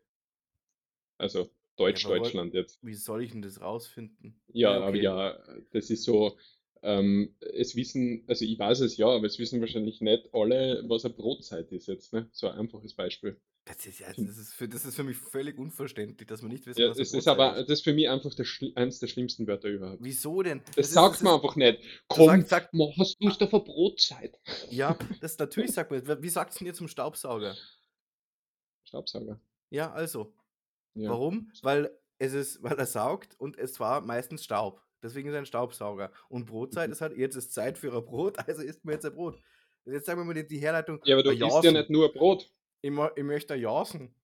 [1.18, 2.80] Also, Ja, Deutsch, aber woll- Deutschland jetzt.
[2.84, 4.40] wie soll ich denn das rausfinden?
[4.54, 5.02] Ja, Ja, aber okay.
[5.02, 5.40] ja,
[5.72, 6.38] das ist so,
[6.84, 11.06] ähm, es wissen, also ich weiß es ja, aber es wissen wahrscheinlich nicht alle, was
[11.06, 12.28] eine Brotzeit ist jetzt, ne?
[12.32, 13.40] So ein einfaches Beispiel.
[13.66, 16.52] Das ist ja, find- das ist für, das ist für mich völlig unverständlich, dass man
[16.52, 17.70] nicht wissen, Ja, was es ist aber, ist.
[17.70, 18.46] das ist für mich einfach der,
[18.76, 20.00] eins der schlimmsten Wörter überhaupt.
[20.04, 20.60] Wieso denn?
[20.66, 21.80] Das Das ist, sagt das man einfach nicht.
[22.10, 24.38] da sagt, Komm, sagt, ma, hast du Lust auf eine Brotzeit?
[24.70, 27.56] ja, das natürlich sagt man, wie sagt es denn ihr zum Staubsauger?
[28.84, 29.40] Staubsauger.
[29.70, 30.34] Ja, also.
[30.96, 31.10] Ja.
[31.10, 31.52] Warum?
[31.62, 34.82] Weil es ist, weil er saugt und es war meistens Staub.
[35.02, 36.12] Deswegen ist er ein Staubsauger.
[36.30, 36.94] Und Brotzeit Mhm.
[36.94, 39.40] ist halt, jetzt ist Zeit für ein Brot, also isst man jetzt ein Brot.
[39.86, 42.50] Jetzt sagen wir mal die, Herleitung, Ja, aber du isst ja nicht nur Brot.
[42.82, 44.16] Ich, ich möchte ein Jasen.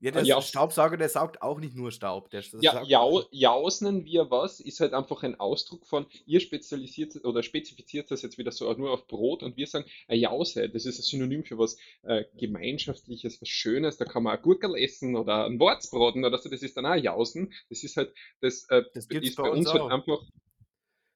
[0.00, 2.30] Ja, Ein der Jas Staubsauger, der saugt auch nicht nur Staub.
[2.30, 7.24] Der das Ja, jau, jausnen wir was ist halt einfach ein Ausdruck von, ihr spezialisiert
[7.24, 10.84] oder spezifiziert das jetzt wieder so nur auf Brot und wir sagen, ein Jause, das
[10.84, 15.16] ist ein Synonym für was äh, Gemeinschaftliches, was Schönes, da kann man ein Gurkel essen
[15.16, 17.52] oder ein Wortsbraten oder so, das ist dann auch Jausen.
[17.68, 20.20] Das ist halt, das äh, Das es ist bei bei uns uns halt einfach,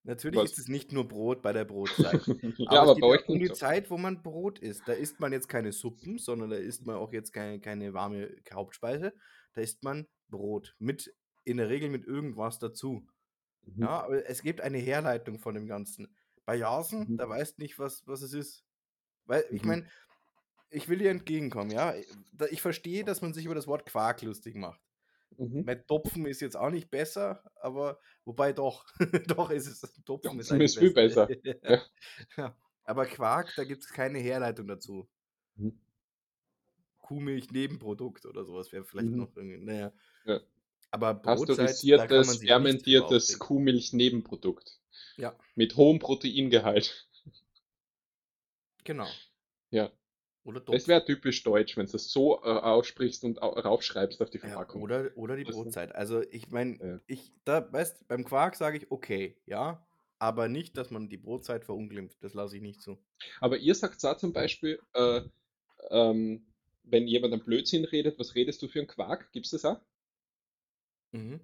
[0.08, 0.58] Natürlich ist was?
[0.58, 2.22] es nicht nur Brot bei der Brotzeit.
[2.58, 3.52] Ja, Aber es aber geht bei ja euch um die.
[3.52, 4.82] Zeit, wo man Brot isst.
[4.88, 8.34] Da isst man jetzt keine Suppen, sondern da isst man auch jetzt keine, keine warme
[8.52, 9.12] Hauptspeise.
[9.54, 10.74] Da isst man Brot.
[10.78, 13.06] Mit, in der Regel mit irgendwas dazu.
[13.66, 13.82] Mhm.
[13.82, 16.16] Ja, aber es gibt eine Herleitung von dem Ganzen.
[16.46, 17.16] Bei Jasen, Mhm.
[17.18, 18.64] da weißt nicht, was, was es ist.
[19.26, 19.68] Weil, ich Mhm.
[19.68, 19.86] meine,
[20.70, 21.94] ich will dir entgegenkommen, ja.
[22.50, 24.80] Ich verstehe, dass man sich über das Wort Quark lustig macht.
[25.38, 25.64] Mhm.
[25.64, 28.84] Mein Topfen ist jetzt auch nicht besser, aber wobei doch,
[29.38, 29.80] doch ist es.
[29.80, 31.28] Topfen ist Topfen eigentlich ist viel besser.
[31.62, 31.82] Ja.
[32.36, 35.08] Ja, aber Quark, da gibt es keine Herleitung dazu.
[35.56, 35.78] Mhm.
[36.98, 39.16] Kuhmilch Nebenprodukt oder sowas wäre vielleicht Mhm.
[39.16, 39.58] noch irgendwie.
[39.58, 39.92] Naja.
[40.24, 40.40] Ja.
[40.90, 43.46] Aber Brotzeit, man Pasteurisiertes, fermentiertes drüber aufregen.
[43.46, 44.80] Kuhmilch-Nebenprodukt
[45.16, 47.08] Ja, mit hohem Proteingehalt.
[48.84, 49.06] genau.
[49.70, 49.90] Ja.
[50.48, 54.30] Oder Das wäre typisch deutsch, wenn du das so äh, aussprichst und au raufschreibst auf
[54.30, 54.80] die Ja, Verpackung.
[54.80, 55.94] oder, oder die Brotzeit.
[55.94, 57.00] Also ich meine, ja.
[57.06, 59.86] ich, da, weißt, beim Quark sage ich okay, ja,
[60.18, 62.16] aber nicht, dass man die Brotzeit verunglimpft.
[62.24, 62.96] Das lasse ich nicht zu.
[63.40, 65.20] Aber ihr sagt auch zum Beispiel, äh,
[65.90, 66.46] ähm,
[66.82, 69.30] wenn jemand einen Blödsinn redet, was redest du für einen Quark?
[69.32, 69.82] Gibt's das auch?
[71.12, 71.40] Mhm.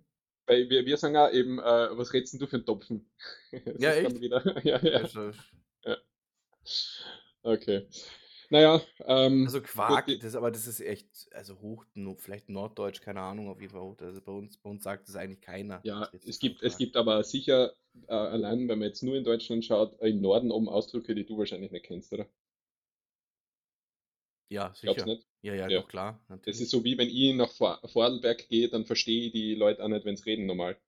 [0.46, 1.62] Weil wir, wir sagen auch eben, äh,
[1.98, 3.06] was redest du für einen Topfen?
[3.78, 4.16] Ja, echt?
[4.22, 5.02] ja, ja,
[5.84, 5.96] ja.
[7.42, 7.86] Okay.
[8.54, 11.84] Naja, ähm, also gut, Quark, die, das, aber das ist echt, also hoch,
[12.18, 13.96] vielleicht Norddeutsch, keine Ahnung, auf jeden Fall hoch.
[14.00, 15.84] Also bei uns, bei uns sagt es eigentlich keiner.
[15.84, 16.78] Ja, es gibt, es Quark?
[16.78, 17.74] gibt aber sicher,
[18.08, 21.38] äh, allein wenn man jetzt nur in Deutschland schaut, im Norden oben Ausdrücke, die du
[21.38, 22.26] wahrscheinlich nicht kennst, oder?
[24.48, 25.06] Ja, Glaubst sicher.
[25.06, 25.26] nicht?
[25.42, 25.80] Ja, ja, Ja.
[25.80, 26.70] doch klar, Das ist natürlich.
[26.70, 30.04] so wie wenn ich nach Vor Vorarlberg gehe, dann verstehe ich die Leute auch nicht,
[30.06, 30.78] wenn sie reden normal.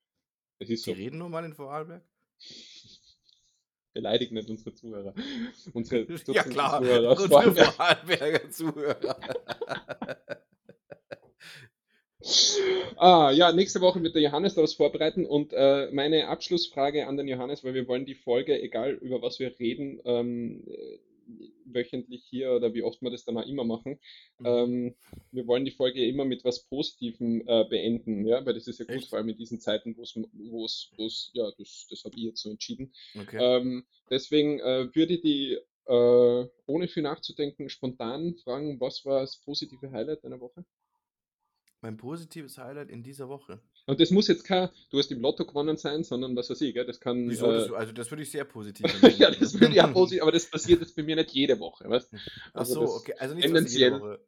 [0.60, 0.92] Das ist Die so.
[0.92, 2.02] reden normal in Vorarlberg?
[3.96, 5.14] Beleidigt nicht unsere Zuhörer.
[5.72, 7.72] Unsere Ja, klar, Zuhörer unsere Vorarlberg.
[7.72, 9.16] Vorarlberger Zuhörer.
[12.96, 17.16] Ah, ja, nächste Woche wird der Johannes da was vorbereiten und äh, meine Abschlussfrage an
[17.16, 20.98] den Johannes, weil wir wollen die Folge, egal über was wir reden, ähm, äh,
[21.64, 23.98] wöchentlich hier oder wie oft wir das dann auch immer machen,
[24.38, 24.46] Mhm.
[24.46, 24.94] ähm,
[25.32, 28.84] wir wollen die Folge immer mit was Positivem äh, beenden, ja, weil das ist ja
[28.84, 29.08] gut, Echt?
[29.08, 30.02] vor allem in diesen Zeiten, wo
[30.64, 32.92] es, ja, das, das habe ich jetzt so entschieden.
[33.18, 33.38] Okay.
[33.40, 39.38] Ähm, deswegen äh, würde ich die, äh, ohne viel nachzudenken, spontan fragen, was war das
[39.38, 40.64] positive Highlight deiner Woche?
[41.86, 43.60] Mein positives Highlight in dieser Woche.
[43.86, 46.74] Und das muss jetzt kein, du hast im Lotto gewonnen sein, sondern was weiß ich,
[46.74, 46.84] gell?
[46.84, 47.46] Das kann, Wieso?
[47.46, 48.86] Das, äh, also das würde ich sehr positiv
[49.18, 51.88] ja, das würde ich auch positiv, aber das passiert jetzt bei mir nicht jede Woche,
[51.88, 52.12] weißt?
[52.12, 53.14] Ach Also so, das okay.
[53.18, 54.18] Also nicht jede Woche.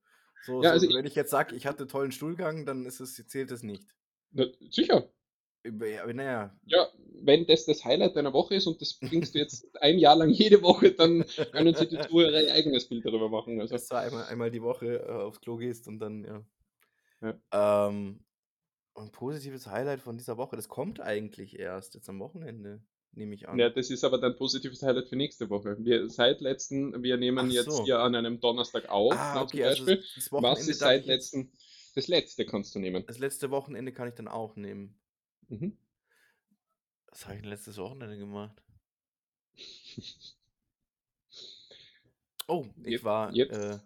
[0.46, 3.00] So, ja, so, also wenn ich, jetzt sage, ich hatte einen tollen Stuhlgang, dann ist
[3.00, 3.82] es, zählt das nicht.
[4.30, 5.10] na, sicher,
[5.64, 6.56] Aber naja.
[6.64, 6.86] ja,
[7.22, 10.30] wenn das das Highlight deiner Woche ist und das bringst du jetzt ein Jahr lang
[10.30, 13.96] jede Woche, dann können sich die Zuhörer ihr eigenes Bild darüber machen, also, Dass du
[13.96, 16.44] einmal, einmal die Woche äh, aufs Klo gehst und dann, ja.
[17.20, 17.88] Ja.
[17.88, 18.24] Ähm,
[18.94, 23.42] ein positives Highlight von dieser Woche, das kommt eigentlich erst jetzt am Wochenende, nehme ich
[23.42, 23.58] Ja, an.
[23.74, 25.76] das ist aber dann positives Highlight für nächste Woche.
[25.78, 27.84] Wir seit letzten, wir nehmen Ach jetzt so.
[27.84, 30.04] hier an einem Donnerstag auf, Ah, ne, zum okay, also Beispiel.
[30.16, 31.52] das Was ist seit letzten,
[31.94, 33.04] das letzte kannst du nehmen.
[33.06, 34.98] das letzte Wochenende kann ich dann auch nehmen.
[35.48, 35.78] Mhm.
[37.06, 38.62] Was habe ich denn letztes Wochenende gemacht?
[42.50, 43.78] Oh, ich Jetzt, war, jetzt äh,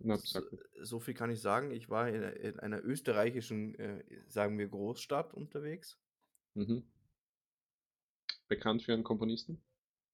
[0.00, 0.40] so,
[0.82, 5.34] so viel kann ich sagen, ich war in, in einer österreichischen, äh, sagen wir, Großstadt
[5.34, 5.98] unterwegs.
[6.54, 6.84] Mhm.
[8.48, 9.62] Bekannt für einen Komponisten?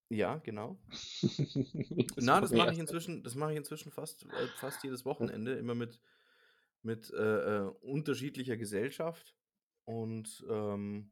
[0.09, 0.77] Ja, genau.
[0.89, 1.21] Das
[2.17, 5.75] Na, das mache ich inzwischen, das mache ich inzwischen fast, äh, fast jedes Wochenende, immer
[5.75, 5.99] mit,
[6.81, 9.35] mit äh, äh, unterschiedlicher Gesellschaft.
[9.85, 11.11] Und ähm,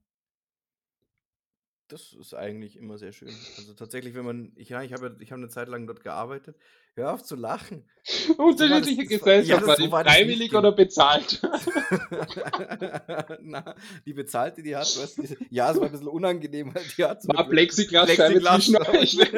[1.91, 3.29] das ist eigentlich immer sehr schön.
[3.57, 6.55] Also tatsächlich, wenn man, ich, ja, ich habe, ich habe eine Zeit lang dort gearbeitet.
[6.93, 7.89] Hör auf zu lachen.
[8.03, 11.41] So Unterschiedliche war, ja, Gesellschaft, war so war freiwillig gem oder bezahlt?
[13.41, 13.75] Na,
[14.05, 17.21] die bezahlte, die hat, weißt du, ja, es war ein bisschen unangenehm, weil die hat
[17.21, 19.17] so War Ple- Plexiglasscheibe zwischen euch?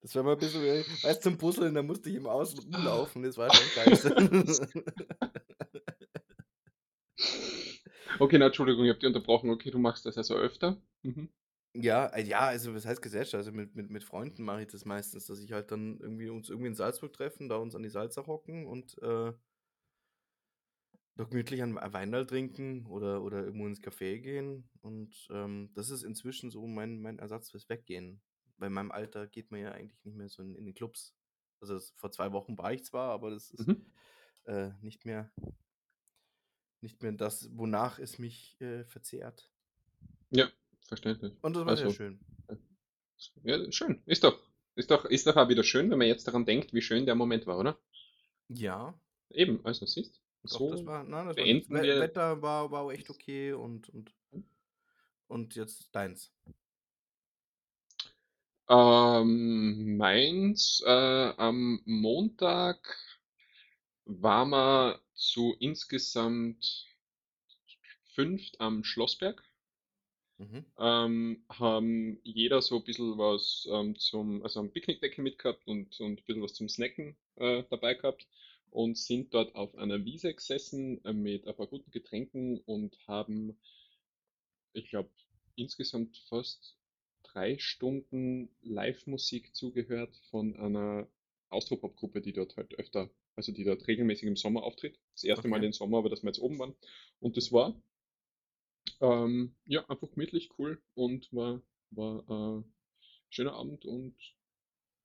[0.00, 2.58] Das war mal ein bisschen, äh, weißt du, zum Puzzeln, da musste ich im Außen
[2.58, 4.14] rumlaufen, das war schon scheiße.
[8.20, 9.50] Okay, na, Entschuldigung, ich habe dich unterbrochen.
[9.50, 10.80] Okay, du machst das also öfter.
[11.02, 11.28] Mhm.
[11.74, 13.34] Ja, äh, ja, also was heißt Gesellschaft?
[13.34, 16.48] Also mit, mit, mit Freunden mache ich das meistens, dass ich halt dann irgendwie uns
[16.50, 19.32] irgendwie in Salzburg treffen, da uns an die Salza hocken und äh,
[21.16, 24.68] da gemütlich ein Weinal trinken oder, oder irgendwo ins Café gehen.
[24.80, 28.22] Und ähm, das ist inzwischen so mein, mein Ersatz fürs Weggehen.
[28.56, 31.14] Bei meinem Alter geht man ja eigentlich nicht mehr so in, in die Clubs.
[31.60, 33.86] Also das, vor zwei Wochen war ich zwar, aber das ist Mhm.
[34.44, 35.32] äh, nicht mehr
[36.82, 39.50] nicht mehr das, wonach es mich äh, verzehrt.
[40.30, 40.48] Ja,
[40.88, 41.34] verständlich.
[41.42, 42.20] Und das war sehr Also, schön.
[43.44, 44.02] ja, schön.
[44.06, 44.38] Ist doch,
[44.74, 47.14] ist doch, ist doch auch wieder schön, wenn man jetzt daran denkt, wie schön der
[47.14, 47.78] Moment war, oder?
[48.48, 48.94] Ja,
[49.30, 50.20] Eben, also siehst
[50.50, 51.98] doch, das so war, nein, das war, das beenden We wir.
[51.98, 54.12] Wetter war, war auch echt okay und, und,
[55.28, 56.32] und jetzt deins.
[58.68, 60.90] Ähm, meins, äh,
[61.36, 62.96] am Montag
[64.04, 66.86] waren wir zu insgesamt
[68.14, 69.42] fünft am Schlossberg.
[70.38, 70.64] Mhm.
[70.78, 76.20] Ähm, haben jeder so ein bisschen was ähm, zum, also ein Picknickdecke mitgehabt und, und
[76.20, 78.26] ein bisschen was zum Snacken äh, dabei gehabt
[78.70, 83.56] und sind dort auf einer Wiese gesessen äh, mit ein paar guten Getränken und haben,
[84.72, 85.10] ich glaube,
[85.54, 86.76] insgesamt fast
[87.22, 91.06] drei Stunden Live-Musik zugehört von einer
[91.50, 94.98] Austropop-Gruppe, die dort halt öfter, also die dort regelmäßig im Sommer auftritt.
[95.14, 95.66] Das erste Mal Okay.
[95.66, 96.74] im Sommer, aber dass wir jetzt oben waren.
[97.20, 97.74] Und das war
[99.00, 101.60] ähm, ja, einfach gemütlich, cool und war,
[101.90, 102.64] war äh,
[103.30, 104.16] schöner Abend und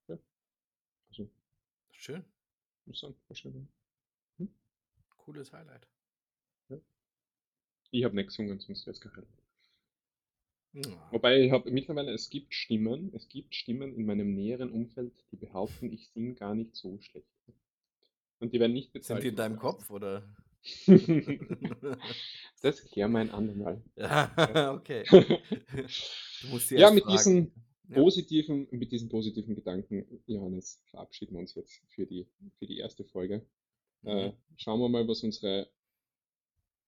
[0.09, 0.17] ja,
[1.09, 1.30] also
[1.91, 2.23] Schön.
[2.86, 3.69] muss sagen, war schön.
[4.39, 4.49] Hm?
[5.17, 5.86] Cooles Highlight.
[6.69, 6.78] Ja.
[7.91, 9.28] Ich habe nicht gesungen, sonst wäre es geil.
[10.73, 10.97] Ja.
[11.09, 15.36] Wobei ich habe mittlerweile, es gibt Stimmen, es gibt Stimmen in meinem näheren Umfeld, die
[15.36, 17.28] behaupten, ich singe gar nicht so schlecht.
[18.40, 19.24] Und die werden nicht Sind bezahlt.
[19.24, 19.58] die in deinem.
[19.58, 20.24] Kopf oder?
[22.62, 23.82] das klären wir ein andermal.
[23.96, 25.04] ja, okay.
[26.70, 27.18] Ja, mit fragen.
[27.18, 27.52] diesen
[27.90, 27.96] Ja.
[27.96, 32.28] positiven, mit diesen positiven Gedanken, Johannes, verabschieden wir uns jetzt für die,
[32.60, 33.46] für die erste Folge.
[34.04, 34.34] Äh, Mhm.
[34.58, 35.70] schauen wir mal, was unsere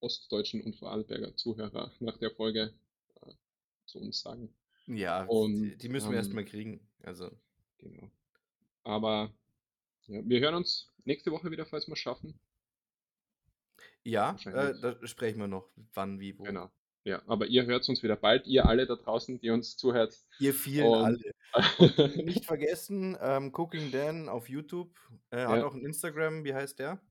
[0.01, 2.73] ostdeutschen und Vorarlberger Zuhörer nach der Folge
[3.21, 3.31] äh,
[3.85, 4.53] zu uns sagen.
[4.87, 6.79] Ja, die, Und die müssen wir ähm, mal kriegen.
[7.01, 7.31] Also,
[7.77, 8.09] genau.
[8.83, 9.33] Aber
[10.09, 12.39] ja, wir hören uns nächste Woche wieder, falls wir es schaffen.
[14.03, 16.43] ja, äh, da sprechen wir noch, wann, wie, wo.
[16.43, 16.69] Genau.
[17.05, 20.13] Ja, aber ihr hört uns wieder bald, ihr alle da draußen, die uns zuhört.
[20.37, 21.33] Ihr vielen Und alle.
[21.77, 24.91] Und nicht vergessen, ähm, Cooking Dan auf YouTube.
[25.29, 25.65] Er hat Ja.
[25.65, 27.01] auch ein Instagram, wie heißt der?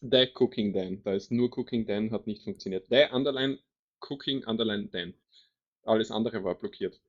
[0.00, 1.02] The Cooking Dan.
[1.02, 2.86] Da ist nur Cooking Dan, hat nicht funktioniert.
[2.90, 3.58] The Underline
[4.00, 5.14] Cooking Underline Dan.
[5.84, 7.00] Alles andere war blockiert.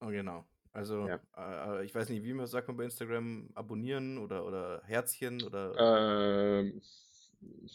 [0.00, 0.46] Oh, genau.
[0.74, 1.20] Also, Ja.
[1.78, 6.58] äh, ich weiß nicht, wie man sagt man bei Instagram, abonnieren oder, oder Herzchen oder
[6.58, 6.82] Ähm,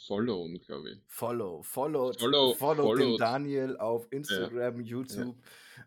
[0.05, 0.99] followen, glaube ich.
[1.07, 1.63] Follow.
[1.63, 3.17] Follow, Follow, follow den.
[3.17, 5.35] Daniel auf Instagram, YouTube.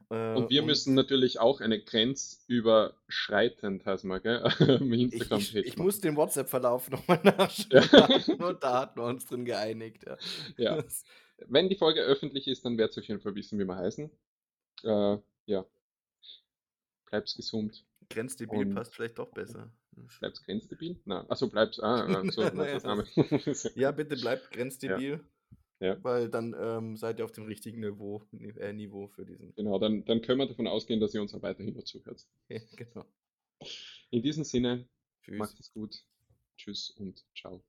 [0.09, 4.43] Äh, Und wir müssen natürlich auch eine grenzüberschreitend, heißt mal, gell?
[4.81, 5.85] Ich, Instagram ich, ich machen.
[5.85, 7.83] muss den WhatsApp-Verlauf nochmal nachschauen.
[7.93, 8.07] Ja.
[8.47, 10.05] Und da hatten wir uns drin geeinigt.
[10.07, 10.17] Ja.
[10.57, 10.83] Ja.
[11.47, 14.11] Wenn die Folge öffentlich ist, dann werdet ihr auf jeden Fall wissen, wie wir heißen.
[14.85, 15.67] Äh, ja.
[17.13, 17.85] Bleib's gesund.
[18.09, 19.71] Grenzdebil Und- passt vielleicht doch besser.
[20.19, 20.99] Bleib's grenzdebil?
[21.05, 21.79] Na, achso, bleib's.
[21.79, 23.05] Ah, so, Name.
[23.75, 25.21] Ja, bitte bleibt grenzdebil.
[25.79, 26.03] Ja.
[26.03, 29.55] Weil dann ähm, seid ihr auf dem richtigen Niveau, Ni- äh, Niveau für diesen.
[29.57, 32.25] Genau, dann, dann können wir davon ausgehen, dass ihr uns auch weiterhin noch zuhört.
[32.49, 33.05] genau.
[34.11, 34.89] In diesem Sinne,
[35.23, 35.37] Tschüss.
[35.39, 36.03] macht es gut.
[36.57, 37.63] Tschüss und ciao.